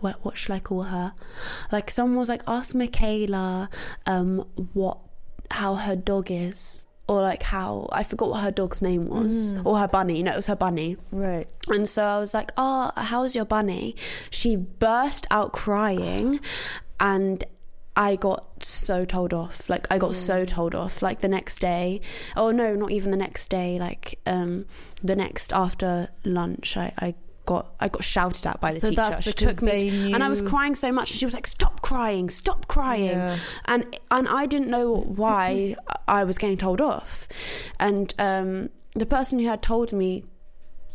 what, 0.00 0.16
what 0.24 0.36
should 0.36 0.52
I 0.52 0.60
call 0.60 0.82
her? 0.84 1.12
Like 1.72 1.90
someone 1.90 2.18
was 2.18 2.28
like, 2.28 2.42
ask 2.46 2.74
Michaela, 2.74 3.68
um, 4.06 4.46
what, 4.72 4.98
how 5.50 5.74
her 5.76 5.96
dog 5.96 6.30
is." 6.30 6.84
Or 7.08 7.22
like 7.22 7.44
how 7.44 7.88
I 7.92 8.02
forgot 8.02 8.30
what 8.30 8.40
her 8.40 8.50
dog's 8.50 8.82
name 8.82 9.06
was, 9.06 9.54
Mm. 9.54 9.64
or 9.64 9.78
her 9.78 9.86
bunny. 9.86 10.24
No, 10.24 10.32
it 10.32 10.36
was 10.36 10.48
her 10.48 10.56
bunny. 10.56 10.96
Right. 11.12 11.46
And 11.68 11.88
so 11.88 12.02
I 12.04 12.18
was 12.18 12.34
like, 12.34 12.50
"Oh, 12.56 12.90
how's 12.96 13.36
your 13.36 13.44
bunny?" 13.44 13.94
She 14.30 14.56
burst 14.56 15.24
out 15.30 15.52
crying, 15.52 16.40
and 16.98 17.44
I 17.96 18.16
got 18.16 18.62
so 18.62 19.04
told 19.04 19.32
off. 19.32 19.68
Like 19.70 19.86
I 19.90 19.98
got 19.98 20.14
so 20.14 20.44
told 20.44 20.74
off. 20.74 21.00
Like 21.02 21.20
the 21.20 21.28
next 21.28 21.58
day, 21.58 22.02
oh 22.36 22.50
no, 22.50 22.74
not 22.74 22.90
even 22.90 23.10
the 23.10 23.16
next 23.16 23.48
day. 23.48 23.78
Like 23.78 24.20
um, 24.26 24.66
the 25.02 25.16
next 25.16 25.52
after 25.52 26.08
lunch, 26.24 26.76
I, 26.76 26.92
I 26.98 27.14
got 27.46 27.74
I 27.80 27.88
got 27.88 28.04
shouted 28.04 28.46
at 28.46 28.60
by 28.60 28.72
the 28.72 28.80
so 28.80 28.90
teacher. 28.90 29.02
that's 29.02 29.22
she 29.22 29.32
took 29.32 29.62
me, 29.62 29.90
knew. 29.90 30.14
and 30.14 30.22
I 30.22 30.28
was 30.28 30.42
crying 30.42 30.74
so 30.74 30.92
much. 30.92 31.10
And 31.10 31.18
she 31.18 31.24
was 31.24 31.32
like, 31.34 31.46
"Stop 31.46 31.80
crying! 31.80 32.28
Stop 32.28 32.68
crying!" 32.68 33.16
Yeah. 33.18 33.38
and 33.64 33.98
and 34.10 34.28
I 34.28 34.44
didn't 34.44 34.68
know 34.68 34.94
why 34.94 35.76
I 36.08 36.24
was 36.24 36.36
getting 36.36 36.58
told 36.58 36.82
off, 36.82 37.26
and 37.80 38.12
um, 38.18 38.68
the 38.94 39.06
person 39.06 39.38
who 39.38 39.46
had 39.46 39.62
told 39.62 39.92
me 39.92 40.24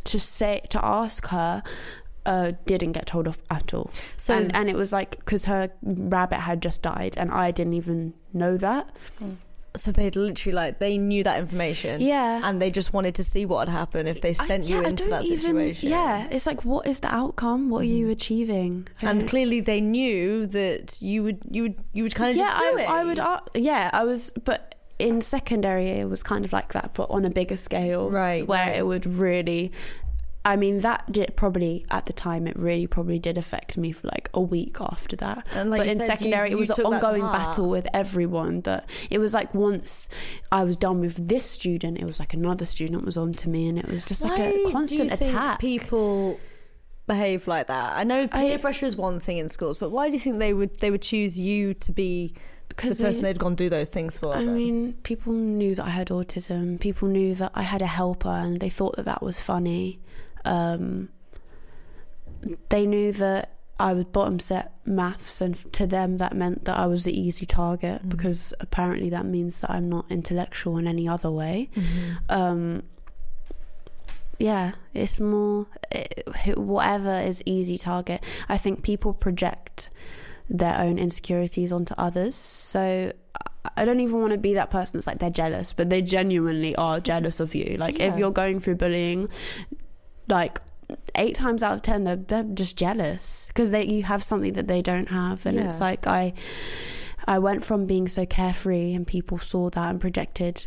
to 0.04 0.20
say 0.20 0.60
to 0.70 0.84
ask 0.84 1.28
her 1.28 1.62
uh, 2.26 2.52
didn't 2.66 2.92
get 2.92 3.06
told 3.06 3.26
off 3.28 3.42
at 3.50 3.74
all, 3.74 3.90
So 4.16 4.34
and 4.36 4.54
and 4.54 4.68
it 4.70 4.76
was 4.76 4.92
like 4.92 5.18
because 5.18 5.44
her 5.46 5.70
rabbit 5.82 6.38
had 6.40 6.62
just 6.62 6.82
died, 6.82 7.14
and 7.16 7.30
I 7.30 7.50
didn't 7.50 7.74
even 7.74 8.14
know 8.32 8.56
that. 8.58 8.88
So 9.74 9.90
they'd 9.90 10.14
literally 10.16 10.54
like 10.54 10.80
they 10.80 10.98
knew 10.98 11.24
that 11.24 11.38
information. 11.40 12.02
Yeah. 12.02 12.42
And 12.44 12.60
they 12.60 12.70
just 12.70 12.92
wanted 12.92 13.14
to 13.14 13.24
see 13.24 13.46
what 13.46 13.68
had 13.68 13.74
happened 13.74 14.06
if 14.06 14.20
they 14.20 14.30
I- 14.30 14.32
sent 14.34 14.64
yeah, 14.64 14.76
you 14.80 14.84
I 14.84 14.88
into 14.90 15.04
don't 15.04 15.10
that 15.12 15.24
even- 15.24 15.38
situation. 15.38 15.88
Yeah, 15.88 16.28
it's 16.30 16.46
like, 16.46 16.62
what 16.62 16.86
is 16.86 17.00
the 17.00 17.08
outcome? 17.12 17.70
What 17.70 17.80
are 17.80 17.84
you 17.84 18.10
achieving? 18.10 18.86
I 19.02 19.08
And 19.08 19.20
don't- 19.20 19.28
clearly 19.30 19.60
they 19.60 19.80
knew 19.80 20.44
that 20.48 20.98
you 21.00 21.22
would 21.22 21.38
you 21.50 21.62
would 21.62 21.76
you 21.94 22.02
would 22.02 22.14
kind 22.14 22.32
of 22.32 22.36
yeah, 22.36 22.50
just 22.50 22.58
do 22.58 22.78
I, 22.78 22.82
it. 22.82 22.88
I 22.90 23.04
would. 23.04 23.18
Uh, 23.18 23.40
yeah, 23.54 23.88
I 23.94 24.04
was, 24.04 24.30
but 24.44 24.74
in 24.98 25.22
secondary 25.22 25.88
it 25.88 26.08
was 26.08 26.22
kind 26.22 26.44
of 26.44 26.52
like 26.52 26.74
that, 26.74 26.90
but 26.92 27.10
on 27.10 27.24
a 27.24 27.30
bigger 27.30 27.56
scale, 27.56 28.10
Right, 28.10 28.46
Where 28.46 28.66
right. 28.66 28.76
it 28.76 28.86
would 28.86 29.06
really. 29.06 29.72
I 30.44 30.56
mean, 30.56 30.78
that 30.78 31.04
did 31.12 31.36
probably 31.36 31.86
at 31.90 32.06
the 32.06 32.12
time. 32.12 32.48
It 32.48 32.56
really 32.56 32.88
probably 32.88 33.20
did 33.20 33.38
affect 33.38 33.78
me 33.78 33.92
for 33.92 34.08
like 34.08 34.28
a 34.34 34.40
week 34.40 34.78
after 34.80 35.14
that. 35.16 35.46
And 35.54 35.70
like 35.70 35.78
but 35.80 35.86
in 35.86 35.98
said, 36.00 36.06
secondary, 36.06 36.50
you- 36.50 36.56
it 36.56 36.58
was 36.58 36.70
an 36.70 36.76
took 36.76 36.90
that 36.90 37.00
to 37.00 37.06
ongoing 37.06 37.22
battle 37.22 37.68
with 37.70 37.86
everyone. 37.94 38.62
That 38.62 38.88
it 39.08 39.18
was 39.18 39.34
like 39.34 39.54
once 39.54 40.08
I 40.50 40.64
was 40.64 40.76
done 40.76 40.98
with 41.00 41.28
this 41.28 41.44
student, 41.44 41.98
it 41.98 42.04
was 42.06 42.18
like 42.18 42.34
another 42.34 42.64
student 42.64 43.04
was 43.04 43.16
on 43.16 43.32
to 43.34 43.48
me, 43.48 43.68
and 43.68 43.78
it 43.78 43.86
was 43.88 44.04
just 44.04 44.24
like 44.24 44.36
Why 44.38 44.44
a 44.46 44.52
do 44.52 44.58
you 44.58 44.70
constant 44.72 45.12
attack. 45.12 45.60
People 45.60 46.40
behave 47.06 47.46
like 47.46 47.66
that. 47.68 47.96
I 47.96 48.04
know 48.04 48.26
peer 48.26 48.54
I- 48.54 48.56
pressure 48.56 48.86
is 48.86 48.96
one 48.96 49.20
thing 49.20 49.38
in 49.38 49.48
schools, 49.48 49.78
but 49.78 49.90
why 49.90 50.08
do 50.08 50.14
you 50.14 50.20
think 50.20 50.38
they 50.40 50.52
would 50.54 50.76
they 50.80 50.90
would 50.90 51.02
choose 51.02 51.38
you 51.38 51.74
to 51.74 51.92
be 51.92 52.34
the 52.68 52.74
person 52.74 53.04
they- 53.12 53.20
they'd 53.32 53.38
gone 53.38 53.54
do 53.54 53.68
those 53.68 53.90
things 53.90 54.18
for? 54.18 54.34
I 54.34 54.44
then? 54.44 54.54
mean, 54.54 54.92
people 55.04 55.32
knew 55.32 55.74
that 55.76 55.84
I 55.86 55.90
had 55.90 56.08
autism. 56.08 56.80
People 56.80 57.06
knew 57.08 57.34
that 57.36 57.52
I 57.54 57.62
had 57.62 57.80
a 57.82 57.86
helper, 57.86 58.28
and 58.28 58.58
they 58.60 58.68
thought 58.70 58.96
that 58.96 59.04
that 59.04 59.22
was 59.22 59.40
funny. 59.40 60.00
Um, 60.44 61.08
they 62.70 62.86
knew 62.86 63.12
that 63.12 63.54
I 63.78 63.92
would 63.94 64.12
bottom 64.12 64.38
set 64.40 64.72
maths, 64.84 65.40
and 65.40 65.54
to 65.72 65.86
them 65.86 66.16
that 66.18 66.34
meant 66.34 66.64
that 66.66 66.76
I 66.78 66.86
was 66.86 67.04
the 67.04 67.18
easy 67.18 67.46
target 67.46 68.02
Mm. 68.04 68.08
because 68.10 68.54
apparently 68.60 69.10
that 69.10 69.26
means 69.26 69.60
that 69.60 69.70
I'm 69.70 69.88
not 69.88 70.10
intellectual 70.10 70.76
in 70.78 70.86
any 70.86 71.08
other 71.08 71.30
way. 71.30 71.68
Mm-hmm. 71.74 72.12
Um, 72.28 72.82
yeah, 74.38 74.72
it's 74.92 75.20
more 75.20 75.66
it, 75.90 76.24
whatever 76.56 77.14
is 77.20 77.42
easy 77.46 77.78
target. 77.78 78.22
I 78.48 78.56
think 78.58 78.82
people 78.82 79.14
project 79.14 79.90
their 80.48 80.76
own 80.78 80.98
insecurities 80.98 81.72
onto 81.72 81.94
others. 81.96 82.34
So 82.34 83.12
I- 83.36 83.48
I 83.76 83.84
don't 83.84 84.00
even 84.00 84.20
want 84.20 84.32
to 84.32 84.38
be 84.38 84.54
that 84.54 84.70
person 84.70 84.98
that's 84.98 85.06
like 85.06 85.18
they're 85.20 85.30
jealous, 85.30 85.72
but 85.72 85.88
they 85.88 86.02
genuinely 86.02 86.74
are 86.76 86.98
jealous 86.98 87.38
of 87.38 87.54
you. 87.54 87.76
Like 87.78 87.98
Yeah. 87.98 88.06
if 88.12 88.18
you're 88.18 88.32
going 88.32 88.58
through 88.58 88.74
bullying, 88.76 89.28
like 90.28 90.58
eight 91.14 91.34
times 91.34 91.62
out 91.62 91.72
of 91.74 91.82
ten, 91.82 92.04
they're, 92.04 92.16
they're 92.16 92.42
just 92.42 92.76
jealous 92.76 93.46
because 93.48 93.70
they 93.70 93.84
you 93.86 94.02
have 94.04 94.22
something 94.22 94.52
that 94.54 94.68
they 94.68 94.82
don't 94.82 95.08
have, 95.10 95.46
and 95.46 95.58
it's 95.58 95.80
like 95.80 96.06
I. 96.06 96.32
I 97.24 97.38
went 97.38 97.62
from 97.64 97.86
being 97.86 98.08
so 98.08 98.26
carefree, 98.26 98.92
and 98.94 99.06
people 99.06 99.38
saw 99.38 99.70
that 99.70 99.90
and 99.90 100.00
projected 100.00 100.66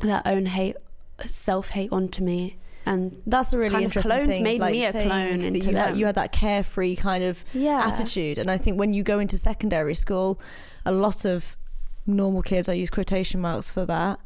their 0.00 0.22
own 0.24 0.46
hate, 0.46 0.76
self 1.22 1.68
hate 1.68 1.92
onto 1.92 2.24
me, 2.24 2.56
and 2.86 3.20
That's 3.26 3.52
a 3.52 3.58
really 3.58 3.70
kind 3.72 3.84
of 3.84 3.90
interesting 3.94 4.16
cloned- 4.16 4.26
thing. 4.28 4.42
made 4.42 4.60
like 4.62 4.72
me 4.72 4.86
a 4.86 4.92
clone 4.92 5.42
into 5.42 5.68
you 5.70 5.76
had, 5.76 5.96
you 5.98 6.06
had 6.06 6.14
that 6.14 6.32
carefree 6.32 6.96
kind 6.96 7.24
of 7.24 7.44
yeah, 7.52 7.86
attitude, 7.86 8.38
and 8.38 8.50
I 8.50 8.56
think 8.56 8.78
when 8.78 8.94
you 8.94 9.02
go 9.02 9.18
into 9.18 9.36
secondary 9.36 9.92
school, 9.94 10.40
a 10.86 10.92
lot 10.92 11.26
of 11.26 11.58
normal 12.06 12.40
kids, 12.40 12.70
I 12.70 12.72
use 12.72 12.88
quotation 12.88 13.42
marks 13.42 13.68
for 13.68 13.84
that. 13.84 14.18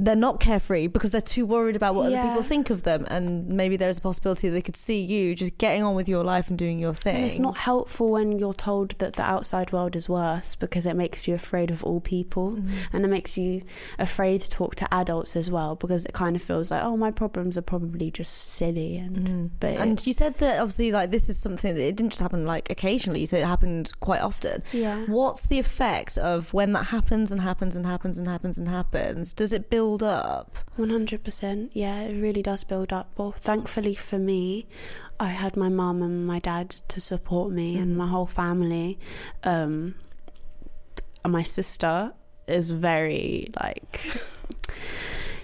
They're 0.00 0.14
not 0.16 0.38
carefree 0.38 0.86
because 0.86 1.10
they're 1.12 1.20
too 1.20 1.44
worried 1.44 1.74
about 1.76 1.94
what 1.96 2.06
other 2.06 2.22
people 2.28 2.42
think 2.42 2.70
of 2.70 2.84
them, 2.84 3.04
and 3.10 3.48
maybe 3.48 3.76
there's 3.76 3.98
a 3.98 4.00
possibility 4.00 4.48
they 4.48 4.62
could 4.62 4.76
see 4.76 5.00
you 5.02 5.34
just 5.34 5.58
getting 5.58 5.82
on 5.82 5.94
with 5.96 6.08
your 6.08 6.22
life 6.22 6.48
and 6.48 6.56
doing 6.56 6.78
your 6.78 6.94
thing. 6.94 7.16
And 7.16 7.24
it's 7.24 7.38
not 7.40 7.58
helpful 7.58 8.10
when 8.10 8.38
you're 8.38 8.54
told 8.54 8.92
that 8.98 9.14
the 9.14 9.22
outside 9.24 9.72
world 9.72 9.96
is 9.96 10.08
worse 10.08 10.54
because 10.54 10.86
it 10.86 10.94
makes 10.94 11.26
you 11.26 11.34
afraid 11.34 11.70
of 11.72 11.82
all 11.84 12.00
people 12.00 12.52
Mm-hmm. 12.52 12.96
and 12.96 13.04
it 13.04 13.08
makes 13.08 13.36
you 13.36 13.62
afraid 13.98 14.40
to 14.42 14.48
talk 14.48 14.74
to 14.76 14.94
adults 14.94 15.34
as 15.34 15.50
well 15.50 15.74
because 15.74 16.06
it 16.06 16.12
kind 16.12 16.36
of 16.36 16.42
feels 16.42 16.70
like, 16.70 16.84
oh, 16.84 16.96
my 16.96 17.10
problems 17.10 17.58
are 17.58 17.62
probably 17.62 18.10
just 18.10 18.32
silly. 18.52 18.96
And, 18.98 19.50
but 19.58 19.72
And 19.76 20.06
you 20.06 20.12
said 20.12 20.34
that 20.38 20.60
obviously, 20.60 20.92
like 20.92 21.10
this 21.10 21.28
is 21.28 21.38
something 21.38 21.74
that 21.74 21.82
it 21.82 21.96
didn't 21.96 22.10
just 22.10 22.22
happen 22.22 22.46
like 22.46 22.70
occasionally. 22.70 23.20
You 23.20 23.26
said 23.26 23.42
it 23.42 23.46
happened 23.46 23.92
quite 24.00 24.20
often. 24.22 24.62
yeah. 24.72 25.04
What's 25.06 25.48
the 25.48 25.58
effect 25.58 26.18
of 26.18 26.54
when 26.54 26.72
that 26.74 26.84
happens 26.84 27.32
and 27.32 27.40
happens 27.40 27.76
and 27.76 27.84
happens 27.84 28.18
and 28.18 28.28
happens 28.28 28.58
and 28.58 28.68
happens? 28.68 29.34
Does 29.34 29.52
it 29.52 29.70
build 29.70 29.87
up? 29.96 30.56
100%. 30.78 31.70
Yeah, 31.72 32.02
it 32.02 32.20
really 32.20 32.42
does 32.42 32.64
build 32.64 32.92
up. 32.92 33.10
Well, 33.16 33.32
thankfully 33.32 33.94
for 33.94 34.18
me, 34.18 34.66
I 35.20 35.28
had 35.28 35.56
my 35.56 35.68
mum 35.68 36.02
and 36.02 36.26
my 36.26 36.38
dad 36.38 36.70
to 36.70 37.00
support 37.00 37.52
me 37.52 37.76
and 37.76 37.96
my 37.96 38.06
whole 38.06 38.26
family. 38.26 38.98
Um, 39.44 39.94
and 41.24 41.32
my 41.32 41.42
sister 41.42 42.12
is 42.46 42.70
very 42.70 43.50
like. 43.60 44.20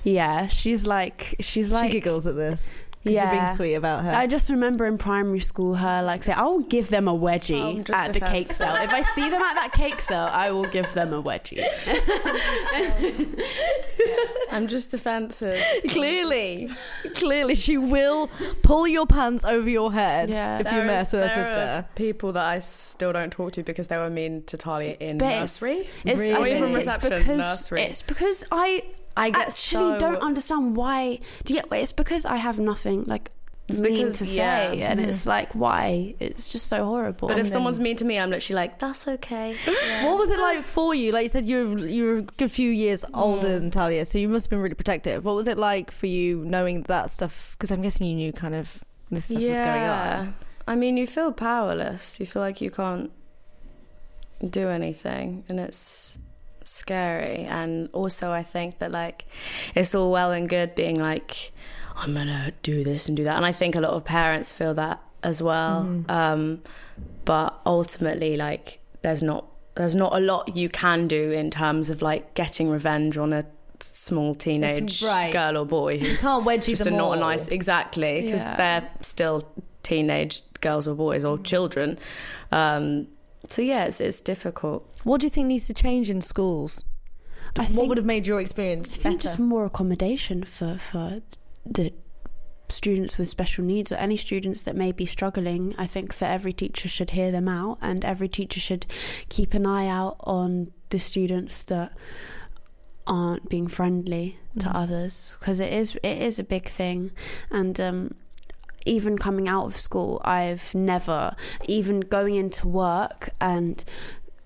Yeah, 0.05 0.49
she's 0.49 0.87
like 0.87 1.35
she's 1.41 1.73
like 1.73 1.91
she 1.91 1.99
giggles 1.99 2.27
at 2.27 2.37
this. 2.37 2.71
'Cause 3.05 3.12
Yeah. 3.12 3.31
you're 3.31 3.40
being 3.43 3.55
sweet 3.55 3.75
about 3.75 4.05
her. 4.05 4.12
I 4.12 4.27
just 4.27 4.51
remember 4.51 4.87
in 4.87 4.97
primary 4.99 5.40
school 5.40 5.75
her 5.75 6.03
like 6.03 6.23
say, 6.23 6.33
"I'll 6.33 6.61
give 6.61 6.88
them 6.88 7.07
a 7.07 7.14
wedgie 7.14 7.81
oh, 7.81 7.83
just 7.83 8.03
at 8.03 8.12
the 8.14 8.21
cake 8.21 8.51
sale. 8.51 8.75
If 8.77 8.93
I 8.93 9.03
see 9.03 9.29
them 9.29 9.43
at 9.43 9.55
that 9.55 9.73
cake 9.73 10.01
sale, 10.01 10.29
I 10.33 10.51
will 10.51 10.64
give 10.64 10.93
them 10.95 11.12
a 11.12 11.23
wedgie." 11.23 11.64
I'm 14.51 14.69
just 14.69 14.90
defensive. 14.90 15.61
clearly, 15.88 16.71
clearly, 17.14 17.55
she 17.55 17.77
will 17.77 18.29
pull 18.62 18.87
your 18.87 19.07
pants 19.07 19.45
over 19.45 19.69
your 19.69 19.93
head 19.93 20.31
Yeah. 20.31 20.59
if 20.61 20.67
you 20.73 20.83
mess 20.83 21.09
is- 21.09 21.12
with 21.14 21.23
her 21.23 21.29
there 21.29 21.38
are 21.38 21.43
sister. 21.83 21.87
people 21.97 22.33
that 22.33 22.45
I 22.45 22.59
still 22.61 23.12
don't 23.12 23.31
talk 23.31 23.53
to 23.53 23.62
because 23.62 23.88
they 23.88 23.97
were 23.97 24.11
mean 24.11 24.43
to 24.45 24.57
Talia 24.57 24.97
in 25.01 25.19
But 25.19 25.40
nursery. 25.40 25.88
It's, 26.05 26.21
Really? 26.21 26.35
I 26.35 26.38
Away 26.38 26.51
think 26.51 26.61
from 26.64 26.69
it's 26.77 26.87
reception, 26.87 27.11
because 27.19 27.38
nursery. 27.38 27.83
it's 27.83 28.03
because 28.03 28.45
I 28.53 28.85
I 29.16 29.31
get 29.31 29.40
actually 29.48 29.92
so 29.94 29.98
don't 29.98 30.22
understand 30.22 30.77
why. 30.77 31.20
Do 31.44 31.55
you 31.55 31.61
get? 31.62 31.72
It's 31.81 31.92
because 31.92 32.27
I 32.27 32.37
have 32.37 32.59
nothing 32.59 33.05
like 33.05 33.31
It's 33.68 33.81
mean 33.81 33.94
because- 33.94 34.18
to 34.18 34.27
say, 34.27 34.79
yeah. 34.79 34.90
and 34.90 35.00
Mm-hmm. 35.00 35.09
it's 35.11 35.24
like 35.27 35.55
why? 35.55 36.14
It's 36.20 36.50
just 36.53 36.66
so 36.66 36.85
horrible. 36.85 37.29
But 37.29 37.38
if 37.38 37.44
And 37.44 37.50
someone's 37.50 37.79
mean 37.81 37.96
to 37.96 38.05
me, 38.05 38.18
I'm 38.18 38.31
literally 38.31 38.57
like, 38.62 38.79
that's 38.79 39.07
okay. 39.09 39.57
What 40.05 40.18
was 40.18 40.31
it 40.31 40.38
like 40.38 40.62
for 40.62 40.94
you? 40.94 41.12
Like 41.12 41.22
you 41.24 41.29
said, 41.29 41.46
you're 41.46 41.79
you're 41.79 42.18
a 42.18 42.22
good 42.22 42.50
few 42.50 42.70
years 42.70 43.05
older 43.14 43.59
than 43.59 43.70
Talia, 43.70 44.05
so 44.05 44.18
you 44.18 44.29
must 44.29 44.46
have 44.46 44.50
been 44.50 44.61
really 44.61 44.74
protective. 44.74 45.24
What 45.24 45.37
was 45.37 45.48
it 45.48 45.59
like 45.59 45.90
for 45.90 46.07
you 46.07 46.44
knowing 46.44 46.83
that 46.88 47.09
stuff? 47.11 47.55
Because 47.57 47.70
I'm 47.70 47.83
guessing 47.83 48.07
you 48.09 48.16
knew 48.16 48.33
kind 48.33 48.55
of 48.55 48.83
this 49.11 49.27
stuff 49.27 49.40
was 49.42 49.59
going 49.61 49.83
on. 49.83 50.35
I 50.66 50.74
mean, 50.77 50.96
you 50.96 51.07
feel 51.07 51.31
powerless. 51.31 52.18
You 52.18 52.27
feel 52.27 52.42
like 52.42 52.61
you 52.61 52.70
can't 52.70 53.12
do 54.50 54.68
anything, 54.68 55.44
and 55.48 55.61
it's 55.61 56.18
scary. 56.64 57.44
And 57.44 57.88
also, 57.92 58.31
I 58.33 58.42
think 58.42 58.79
that 58.81 58.90
like 58.90 59.24
it's 59.74 59.94
all 59.94 60.11
well 60.11 60.33
and 60.33 60.48
good 60.48 60.74
being 60.74 60.98
like, 60.98 61.53
I'm 61.96 62.14
gonna 62.14 62.53
do 62.62 62.83
this 62.83 63.07
and 63.09 63.16
do 63.16 63.24
that, 63.24 63.37
and 63.37 63.46
I 63.46 63.53
think 63.53 63.77
a 63.77 63.81
lot 63.81 63.92
of 63.92 64.05
parents 64.05 64.50
feel 64.53 64.74
that 64.74 65.00
as 65.22 65.40
well. 65.42 66.05
Um, 66.09 66.62
but 67.24 67.59
ultimately, 67.64 68.37
like, 68.37 68.81
there's 69.03 69.22
not 69.22 69.46
there's 69.77 69.94
not 69.94 70.14
a 70.14 70.20
lot 70.20 70.55
you 70.57 70.68
can 70.68 71.09
do 71.09 71.31
in 71.31 71.50
terms 71.50 71.90
of 71.90 72.00
like 72.03 72.35
getting 72.35 72.70
revenge 72.70 73.16
on 73.16 73.33
a 73.33 73.44
small 73.81 74.35
teenage 74.35 75.03
right. 75.03 75.33
girl 75.33 75.59
or 75.59 75.66
boy 75.66 75.98
who's 76.00 76.22
can't 76.22 76.44
wedge 76.44 76.66
just 76.66 76.87
a 76.87 76.90
not 76.90 77.16
a 77.16 77.20
nice 77.20 77.48
exactly 77.48 78.22
because 78.22 78.44
Yeah. 78.44 78.57
they're 78.57 78.90
still 79.03 79.42
teenage 79.83 80.40
girls 80.61 80.87
or 80.88 80.94
boys 80.94 81.24
or 81.24 81.38
children 81.38 81.98
um 82.53 83.09
so 83.49 83.63
yeah 83.63 83.85
it's, 83.85 84.01
it's 84.01 84.21
difficult 84.21 84.89
What 85.05 85.21
do 85.21 85.27
you 85.27 85.31
think 85.31 85.47
needs 85.49 85.67
to 85.67 85.75
change 85.75 86.11
in 86.11 86.21
schools? 86.21 86.83
I 87.57 87.63
what 87.63 87.71
think- 87.73 87.89
would 87.89 87.99
have 87.99 88.07
made 88.07 88.27
your 88.27 88.41
experience 88.41 88.95
I 88.95 88.97
think 88.99 89.15
better? 89.19 89.23
just 89.23 89.39
more 89.39 89.65
accommodation 89.65 90.45
for 90.45 90.79
for 90.79 91.21
the 91.65 91.93
students 92.69 93.19
with 93.19 93.29
special 93.29 93.63
needs 93.65 93.93
or 93.93 93.97
any 93.97 94.17
students 94.17 94.63
that 94.63 94.75
may 94.75 94.91
be 94.91 95.05
struggling. 95.07 95.75
I 95.79 95.87
think 95.87 96.17
that 96.19 96.31
every 96.31 96.53
teacher 96.55 96.89
should 96.89 97.11
hear 97.11 97.31
them 97.31 97.47
out 97.47 97.79
and 97.83 98.05
every 98.05 98.29
teacher 98.29 98.59
should 98.59 98.87
keep 99.29 99.53
an 99.55 99.67
eye 99.67 99.87
out 99.87 100.17
on 100.21 100.73
the 100.89 100.99
students 100.99 101.63
that 101.65 101.93
aren't 103.07 103.49
being 103.51 103.67
friendly 103.67 104.39
to 104.59 104.67
Mhm. 104.67 104.75
others 104.75 105.37
because 105.39 105.61
it 105.61 105.73
is 105.73 105.97
it 105.97 106.19
is 106.23 106.39
a 106.39 106.45
big 106.45 106.67
thing 106.69 107.11
and 107.51 107.79
um 107.81 108.15
even 108.85 109.16
coming 109.18 109.49
out 109.49 109.66
of 109.66 109.77
school 109.77 110.20
I've 110.25 110.75
never 110.75 111.35
even 111.66 112.01
going 112.01 112.35
into 112.37 112.68
work 112.68 113.31
and 113.40 113.85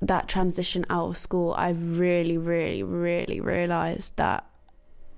that 0.01 0.29
transition 0.29 0.85
out 0.91 1.09
of 1.09 1.17
school 1.17 1.55
I've 1.59 1.99
really 1.99 2.39
really 2.39 2.83
really 2.83 3.41
realized 3.41 4.17
that 4.17 4.45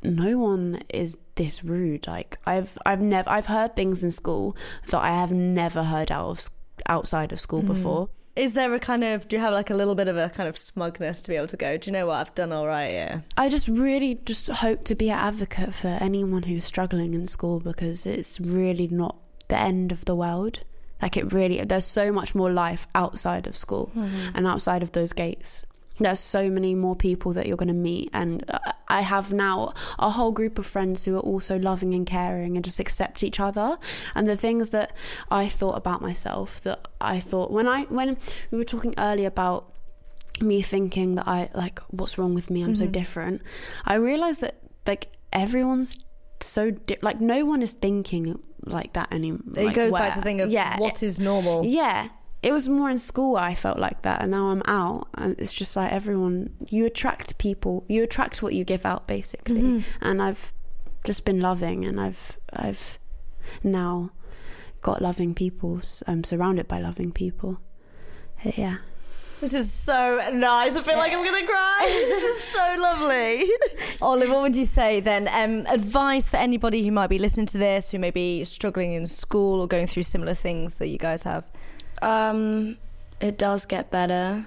no 0.02 0.38
one 0.38 0.80
is 0.88 1.18
this 1.34 1.62
rude 1.62 2.06
like 2.06 2.38
I've 2.46 2.78
I've 2.86 3.00
never 3.02 3.28
I've 3.28 3.46
heard 3.46 3.76
things 3.76 4.02
in 4.02 4.10
school 4.10 4.56
that 4.88 4.98
I 5.02 5.08
have 5.12 5.32
never 5.32 5.84
heard 5.84 6.10
out 6.10 6.28
of 6.30 6.50
outside 6.86 7.32
of 7.32 7.38
school 7.40 7.62
Mhm. 7.62 7.66
before 7.66 8.08
Is 8.40 8.54
there 8.54 8.72
a 8.72 8.78
kind 8.78 9.04
of? 9.04 9.28
Do 9.28 9.36
you 9.36 9.42
have 9.42 9.52
like 9.52 9.68
a 9.68 9.74
little 9.74 9.94
bit 9.94 10.08
of 10.08 10.16
a 10.16 10.30
kind 10.30 10.48
of 10.48 10.56
smugness 10.56 11.20
to 11.20 11.30
be 11.30 11.36
able 11.36 11.48
to 11.48 11.58
go? 11.58 11.76
Do 11.76 11.90
you 11.90 11.92
know 11.92 12.06
what 12.06 12.14
I've 12.14 12.34
done 12.34 12.52
all 12.52 12.66
right? 12.66 12.90
Yeah. 12.90 13.20
I 13.36 13.50
just 13.50 13.68
really 13.68 14.14
just 14.24 14.48
hope 14.48 14.84
to 14.84 14.94
be 14.94 15.10
an 15.10 15.18
advocate 15.18 15.74
for 15.74 15.88
anyone 15.88 16.44
who's 16.44 16.64
struggling 16.64 17.12
in 17.12 17.26
school 17.26 17.60
because 17.60 18.06
it's 18.06 18.40
really 18.40 18.88
not 18.88 19.16
the 19.48 19.58
end 19.58 19.92
of 19.92 20.06
the 20.06 20.16
world. 20.16 20.60
Like 21.02 21.18
it 21.18 21.34
really, 21.34 21.62
there's 21.62 21.84
so 21.84 22.10
much 22.12 22.34
more 22.34 22.50
life 22.50 22.86
outside 22.94 23.46
of 23.46 23.58
school 23.58 23.90
mm-hmm. 23.94 24.34
and 24.34 24.46
outside 24.46 24.82
of 24.82 24.92
those 24.92 25.12
gates. 25.12 25.66
There's 26.04 26.20
so 26.20 26.50
many 26.50 26.74
more 26.74 26.96
people 26.96 27.32
that 27.32 27.46
you're 27.46 27.56
going 27.56 27.68
to 27.68 27.74
meet 27.74 28.10
and 28.12 28.44
i 28.88 29.00
have 29.00 29.32
now 29.32 29.72
a 29.98 30.10
whole 30.10 30.32
group 30.32 30.58
of 30.58 30.66
friends 30.66 31.04
who 31.04 31.16
are 31.16 31.20
also 31.20 31.58
loving 31.58 31.94
and 31.94 32.06
caring 32.06 32.56
and 32.56 32.64
just 32.64 32.80
accept 32.80 33.22
each 33.22 33.40
other. 33.40 33.78
And 34.14 34.26
the 34.26 34.36
things 34.36 34.70
that 34.70 34.96
i 35.30 35.48
thought 35.48 35.76
about 35.76 36.00
myself 36.02 36.60
that 36.62 36.88
i 37.00 37.20
thought 37.20 37.50
when 37.50 37.68
i 37.68 37.82
when 37.84 38.16
we 38.50 38.58
were 38.58 38.64
talking 38.64 38.94
earlier 38.98 39.28
about 39.28 39.72
me 40.40 40.62
thinking 40.62 41.14
that 41.16 41.28
i 41.28 41.50
like 41.54 41.80
what's 41.90 42.18
wrong 42.18 42.34
with 42.34 42.50
me? 42.50 42.62
I'm 42.62 42.74
so 42.74 42.84
mm-hmm. 42.84 42.92
different. 42.92 43.42
I 43.84 43.94
realized 43.94 44.40
that 44.40 44.56
like 44.86 45.08
everyone's 45.32 45.96
so 46.40 46.70
di- 46.70 46.98
like 47.02 47.20
no 47.20 47.44
one 47.44 47.62
is 47.62 47.72
thinking 47.72 48.40
like 48.64 48.92
that 48.94 49.12
anymore 49.12 49.40
It 49.56 49.74
goes 49.74 49.94
back 49.94 50.12
to 50.12 50.18
the 50.18 50.22
thing 50.22 50.40
of 50.40 50.50
yeah. 50.50 50.78
what 50.78 51.02
is 51.02 51.20
normal. 51.20 51.64
yeah 51.64 52.08
it 52.42 52.52
was 52.52 52.68
more 52.68 52.88
in 52.90 52.98
school 52.98 53.36
I 53.36 53.54
felt 53.54 53.78
like 53.78 54.02
that 54.02 54.22
and 54.22 54.30
now 54.30 54.46
I'm 54.48 54.62
out 54.66 55.08
and 55.14 55.38
it's 55.38 55.52
just 55.52 55.76
like 55.76 55.92
everyone 55.92 56.54
you 56.70 56.86
attract 56.86 57.36
people 57.38 57.84
you 57.88 58.02
attract 58.02 58.42
what 58.42 58.54
you 58.54 58.64
give 58.64 58.84
out 58.86 59.06
basically 59.06 59.60
Mm-hmm. 59.62 60.04
and 60.04 60.22
I've 60.22 60.52
just 61.04 61.24
been 61.24 61.40
loving 61.40 61.84
and 61.84 62.00
I've 62.00 62.38
I've 62.52 62.98
now 63.62 64.10
got 64.80 65.02
loving 65.02 65.34
people 65.34 65.80
I'm 66.06 66.24
surrounded 66.24 66.66
by 66.68 66.80
loving 66.80 67.12
people 67.12 67.60
yeah 68.56 68.78
This 69.40 69.54
is 69.54 69.72
so 69.72 70.20
nice. 70.34 70.76
I 70.76 70.82
feel 70.82 70.98
like 70.98 71.12
I'm 71.14 71.24
going 71.24 71.40
to 71.40 71.50
cry. 71.50 71.80
this 71.88 72.24
is 72.36 72.44
so 72.44 72.76
lovely. 72.78 73.48
Olive, 74.02 74.28
what 74.28 74.42
would 74.42 74.54
you 74.54 74.66
say 74.66 75.00
then? 75.00 75.28
Um, 75.32 75.64
advice 75.66 76.28
for 76.30 76.36
anybody 76.36 76.84
who 76.84 76.92
might 76.92 77.06
be 77.08 77.18
listening 77.18 77.46
to 77.54 77.58
this, 77.58 77.90
who 77.90 77.98
may 77.98 78.10
be 78.10 78.44
struggling 78.44 78.92
in 78.92 79.06
school 79.06 79.62
or 79.62 79.66
going 79.66 79.86
through 79.86 80.02
similar 80.02 80.34
things 80.34 80.76
that 80.76 80.88
you 80.88 80.98
guys 80.98 81.22
have? 81.22 81.44
Um, 82.02 82.78
it 83.20 83.36
does 83.38 83.66
get 83.66 83.90
better. 83.90 84.46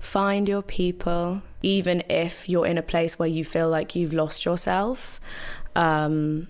Find 0.00 0.48
your 0.48 0.62
people, 0.62 1.42
even 1.62 2.02
if 2.08 2.48
you're 2.48 2.66
in 2.66 2.78
a 2.78 2.82
place 2.82 3.18
where 3.18 3.28
you 3.28 3.44
feel 3.44 3.68
like 3.68 3.96
you've 3.96 4.14
lost 4.14 4.44
yourself. 4.44 5.20
Um, 5.74 6.48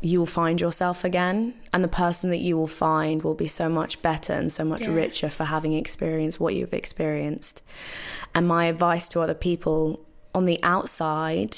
you 0.00 0.18
will 0.18 0.26
find 0.26 0.60
yourself 0.60 1.02
again, 1.02 1.54
and 1.72 1.82
the 1.82 1.88
person 1.88 2.28
that 2.30 2.36
you 2.38 2.56
will 2.58 2.66
find 2.66 3.22
will 3.22 3.34
be 3.34 3.46
so 3.46 3.70
much 3.70 4.02
better 4.02 4.34
and 4.34 4.52
so 4.52 4.62
much 4.64 4.82
Yes. 4.82 4.90
richer 4.90 5.28
for 5.30 5.44
having 5.44 5.72
experienced 5.72 6.38
what 6.38 6.54
you've 6.54 6.74
experienced. 6.74 7.62
And 8.34 8.46
my 8.46 8.66
advice 8.66 9.08
to 9.08 9.20
other 9.22 9.34
people 9.34 10.04
on 10.34 10.44
the 10.44 10.60
outside 10.62 11.56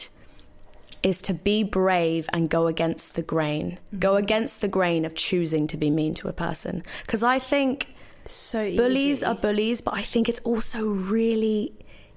is 1.03 1.21
to 1.23 1.35
be 1.35 1.65
brave 1.65 2.29
and 2.33 2.49
go 2.49 2.69
against 2.69 3.17
the 3.17 3.23
grain. 3.23 3.79
Go 3.99 4.15
against 4.15 4.61
the 4.61 4.69
grain 4.69 5.05
of 5.05 5.15
choosing 5.17 5.67
to 5.67 5.77
be 5.77 5.91
mean 5.91 6.15
to 6.15 6.29
a 6.29 6.33
person. 6.33 6.85
Because 7.03 7.25
I 7.25 7.39
think 7.41 7.95
so 8.35 8.63
easy. 8.63 8.77
bullies 8.77 9.23
are 9.23 9.35
bullies, 9.35 9.81
but 9.81 9.95
I 9.95 10.03
think 10.03 10.29
it's 10.29 10.41
also 10.41 10.85
really 10.87 11.73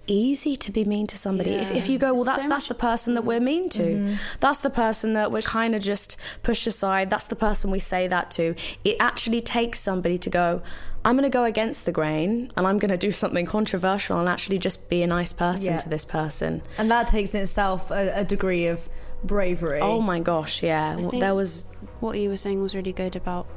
easy 0.07 0.57
to 0.57 0.71
be 0.71 0.83
mean 0.85 1.05
to 1.05 1.15
somebody. 1.15 1.51
If, 1.51 1.71
if 1.71 1.87
you 1.87 1.99
go, 1.99 2.13
well, 2.15 2.23
that's 2.23 2.43
So 2.43 2.49
that's 2.49 2.63
much- 2.63 2.67
the 2.69 2.73
person 2.75 3.13
that 3.13 3.23
we're 3.25 3.39
mean 3.39 3.69
to. 3.69 3.83
Mm-hmm. 3.83 4.13
That's 4.39 4.59
the 4.61 4.71
person 4.71 5.13
that 5.13 5.31
we're 5.31 5.43
kind 5.43 5.75
of 5.75 5.83
just 5.83 6.17
push 6.41 6.65
aside. 6.65 7.09
That's 7.11 7.25
the 7.25 7.35
person 7.35 7.69
we 7.69 7.79
say 7.79 8.07
that 8.07 8.31
to. 8.31 8.55
It 8.83 8.97
actually 8.99 9.41
takes 9.41 9.79
somebody 9.79 10.17
to 10.17 10.29
go. 10.29 10.61
I'm 11.05 11.15
going 11.15 11.29
to 11.29 11.33
go 11.33 11.43
against 11.45 11.85
the 11.85 11.91
grain 11.91 12.51
and 12.57 12.65
I'm 12.67 12.77
going 12.79 12.89
to 12.91 12.97
do 12.97 13.11
something 13.11 13.45
controversial 13.45 14.19
and 14.19 14.27
actually 14.27 14.57
just 14.57 14.89
be 14.89 15.01
a 15.03 15.07
nice 15.07 15.31
person 15.31 15.73
Yeah. 15.73 15.77
to 15.77 15.89
this 15.89 16.05
person. 16.05 16.61
And 16.79 16.89
that 16.91 17.07
takes 17.07 17.35
in 17.35 17.41
itself 17.41 17.91
a, 17.91 18.19
a 18.21 18.23
degree 18.25 18.65
of 18.67 18.89
bravery. 19.23 19.79
Oh 19.79 20.01
my 20.01 20.19
gosh, 20.19 20.63
yeah. 20.63 20.95
There 21.13 21.35
was 21.35 21.65
what 21.99 22.17
you 22.17 22.29
were 22.29 22.35
saying 22.37 22.61
was 22.61 22.75
really 22.75 22.93
good 22.93 23.15
about 23.15 23.47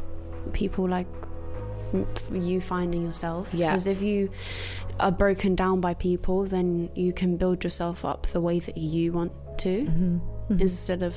people 0.53 0.87
like 0.89 1.07
you 2.33 2.61
finding 2.61 3.03
yourself 3.03 3.53
Yeah. 3.55 3.71
because 3.71 3.87
if 3.87 4.03
you 4.03 4.31
are 5.01 5.11
broken 5.13 5.55
down 5.55 5.81
by 5.81 5.95
people 5.95 6.45
then 6.45 6.91
you 6.95 7.13
can 7.13 7.37
build 7.37 7.65
yourself 7.65 8.05
up 8.05 8.27
the 8.29 8.41
way 8.41 8.59
that 8.61 8.77
you 8.77 9.13
want 9.13 9.33
to 9.59 9.85
mm-hmm. 9.85 10.17
Mm-hmm. 10.17 10.61
instead 10.61 11.03
of 11.03 11.15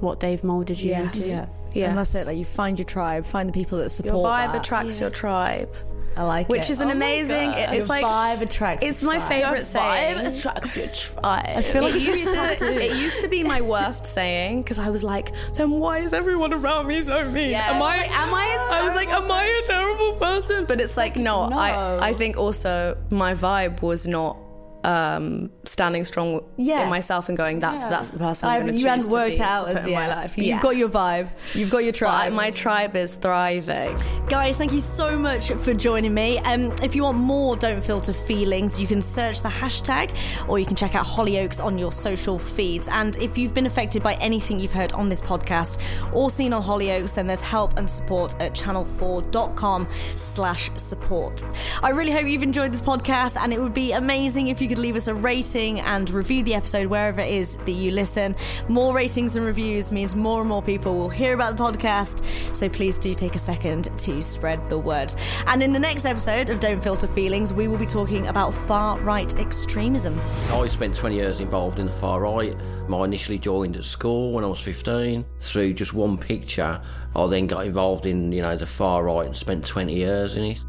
what 0.00 0.20
they've 0.20 0.42
molded 0.42 0.80
you 0.80 0.90
Yes. 0.90 1.16
into 1.16 1.28
Yeah. 1.28 1.46
Yes. 1.72 1.88
And 1.88 1.98
that's 1.98 2.14
it. 2.14 2.26
Like 2.28 2.36
you 2.38 2.44
find 2.44 2.78
your 2.78 2.86
tribe, 2.86 3.26
find 3.26 3.48
the 3.48 3.52
people 3.52 3.78
that 3.78 3.88
support 3.90 4.14
your 4.14 4.24
vibe 4.24 4.52
that. 4.52 4.60
attracts 4.60 5.00
your 5.00 5.10
tribe, 5.10 5.74
I 6.16 6.22
like 6.22 6.46
it. 6.46 6.50
which 6.50 6.62
it. 6.64 6.70
is 6.70 6.80
an 6.80 6.88
oh 6.88 6.92
amazing. 6.92 7.50
it- 7.52 7.58
Your 7.70 7.74
it's 7.74 7.88
like 7.88 8.02
five 8.02 8.42
attracts. 8.42 8.84
it's 8.84 9.02
my 9.02 9.16
tribe. 9.18 9.28
favorite 9.28 9.64
saying. 9.66 10.18
attracts 10.18 10.76
your 10.76 10.86
tribe 10.88 11.20
I 11.58 11.62
feel 11.62 11.82
like 11.82 11.94
it 11.96 12.02
it 12.02 12.08
used 12.08 12.22
should 12.24 12.32
be 12.32 12.38
a 12.38 12.56
to 12.56 12.84
it 12.84 12.96
used 12.96 13.20
to 13.22 13.28
be 13.28 13.42
my 13.42 13.60
worst 13.60 14.06
saying 14.06 14.62
because 14.62 14.78
I 14.78 14.90
was 14.90 15.02
like, 15.02 15.32
then 15.54 15.70
why 15.72 15.98
is 15.98 16.12
everyone 16.12 16.52
around 16.52 16.86
me 16.86 17.00
so 17.02 17.24
mean? 17.30 17.50
Yeah. 17.50 17.72
Am 17.72 17.82
I? 17.82 17.96
Like, 17.98 18.10
am 18.18 18.34
I 18.34 18.68
I 18.72 18.84
was 18.84 18.94
like, 18.94 19.08
am 19.10 19.30
I 19.30 19.44
a 19.44 19.66
terrible 19.66 20.12
person? 20.14 20.64
But 20.66 20.80
it's 20.80 20.96
like, 20.96 21.16
no, 21.16 21.48
no. 21.48 21.56
I 21.58 22.08
I 22.10 22.14
think 22.14 22.36
also 22.36 22.96
my 23.10 23.34
vibe 23.34 23.82
was 23.82 24.06
not 24.06 24.36
um 24.84 25.50
standing 25.64 26.04
strong 26.04 26.40
Yes. 26.56 26.84
in 26.84 26.90
myself 26.90 27.28
and 27.28 27.36
going, 27.38 27.58
that's 27.58 27.80
Yeah. 27.80 27.88
that's 27.90 28.08
the 28.08 28.18
person 28.18 28.48
I'm 28.48 28.60
going 28.62 28.74
to 28.74 28.78
you 28.80 28.94
choose 28.94 29.08
worked 29.08 29.36
be, 29.38 29.42
out 29.42 29.68
as 29.68 29.88
my 29.88 30.06
life. 30.08 30.36
You've 30.38 30.60
got 30.60 30.76
your 30.76 30.88
vibe. 30.88 31.28
You've 31.54 31.70
got 31.70 31.78
your 31.84 31.92
But 31.92 31.98
tribe. 31.98 32.32
my 32.32 32.50
tribe 32.50 32.94
is 32.96 33.14
thriving. 33.14 33.96
Guys, 34.28 34.56
thank 34.56 34.72
you 34.72 34.80
so 34.80 35.18
much 35.18 35.50
for 35.52 35.72
joining 35.74 36.12
me. 36.14 36.38
Um, 36.38 36.72
if 36.82 36.94
you 36.94 37.02
want 37.02 37.18
more 37.18 37.56
Don't 37.56 37.82
Filter 37.82 38.12
feelings, 38.12 38.78
you 38.78 38.86
can 38.86 39.00
search 39.02 39.42
the 39.42 39.48
hashtag 39.48 40.14
or 40.48 40.58
you 40.58 40.66
can 40.66 40.76
check 40.76 40.94
out 40.94 41.04
Hollyoaks 41.06 41.62
on 41.64 41.78
your 41.78 41.92
social 41.92 42.38
feeds. 42.38 42.88
And 42.88 43.16
if 43.16 43.36
you've 43.38 43.54
been 43.54 43.66
affected 43.66 44.02
by 44.02 44.14
anything 44.14 44.58
you've 44.60 44.72
heard 44.72 44.92
on 44.92 45.08
this 45.08 45.20
podcast 45.20 45.80
or 46.12 46.30
seen 46.30 46.52
on 46.52 46.62
Hollyoaks, 46.62 47.14
then 47.14 47.26
there's 47.26 47.40
help 47.42 47.76
and 47.78 47.88
support 47.90 48.36
at 48.40 48.54
channel4.com 48.54 49.88
slash 50.16 50.70
support. 50.76 51.44
I 51.82 51.90
really 51.90 52.12
hope 52.12 52.26
you've 52.26 52.42
enjoyed 52.42 52.72
this 52.72 52.80
podcast 52.82 53.36
and 53.40 53.52
it 53.52 53.60
would 53.60 53.74
be 53.74 53.92
amazing 53.92 54.48
if 54.48 54.60
you 54.60 54.68
could 54.74 54.82
leave 54.82 54.96
us 54.96 55.06
a 55.06 55.14
rating 55.14 55.78
and 55.78 56.10
review 56.10 56.42
the 56.42 56.52
episode 56.52 56.88
wherever 56.88 57.20
it 57.20 57.30
is 57.30 57.54
that 57.58 57.70
you 57.70 57.92
listen. 57.92 58.34
More 58.68 58.92
ratings 58.92 59.36
and 59.36 59.46
reviews 59.46 59.92
means 59.92 60.16
more 60.16 60.40
and 60.40 60.48
more 60.48 60.62
people 60.62 60.98
will 60.98 61.08
hear 61.08 61.32
about 61.32 61.56
the 61.56 61.62
podcast. 61.62 62.24
So 62.56 62.68
please 62.68 62.98
do 62.98 63.14
take 63.14 63.36
a 63.36 63.38
second 63.38 63.84
to 63.96 64.20
spread 64.20 64.68
the 64.68 64.76
word. 64.76 65.14
And 65.46 65.62
in 65.62 65.72
the 65.72 65.78
next 65.78 66.06
episode 66.06 66.50
of 66.50 66.58
Don't 66.58 66.82
Filter 66.82 67.06
Feelings, 67.06 67.52
we 67.52 67.68
will 67.68 67.78
be 67.78 67.86
talking 67.86 68.26
about 68.26 68.52
far 68.52 68.98
right 68.98 69.32
extremism. 69.38 70.20
I 70.50 70.66
spent 70.66 70.96
20 70.96 71.14
years 71.14 71.40
involved 71.40 71.78
in 71.78 71.86
the 71.86 71.92
far 71.92 72.22
right. 72.22 72.56
I 72.92 73.04
initially 73.04 73.38
joined 73.38 73.76
at 73.76 73.84
school 73.84 74.32
when 74.32 74.42
I 74.42 74.48
was 74.48 74.58
15. 74.58 75.24
Through 75.38 75.74
just 75.74 75.94
one 75.94 76.18
picture, 76.18 76.82
I 77.14 77.26
then 77.28 77.46
got 77.46 77.64
involved 77.64 78.06
in, 78.06 78.32
you 78.32 78.42
know, 78.42 78.56
the 78.56 78.66
far 78.66 79.04
right 79.04 79.24
and 79.24 79.36
spent 79.36 79.64
20 79.64 79.94
years 79.94 80.34
in 80.34 80.42
it. 80.42 80.64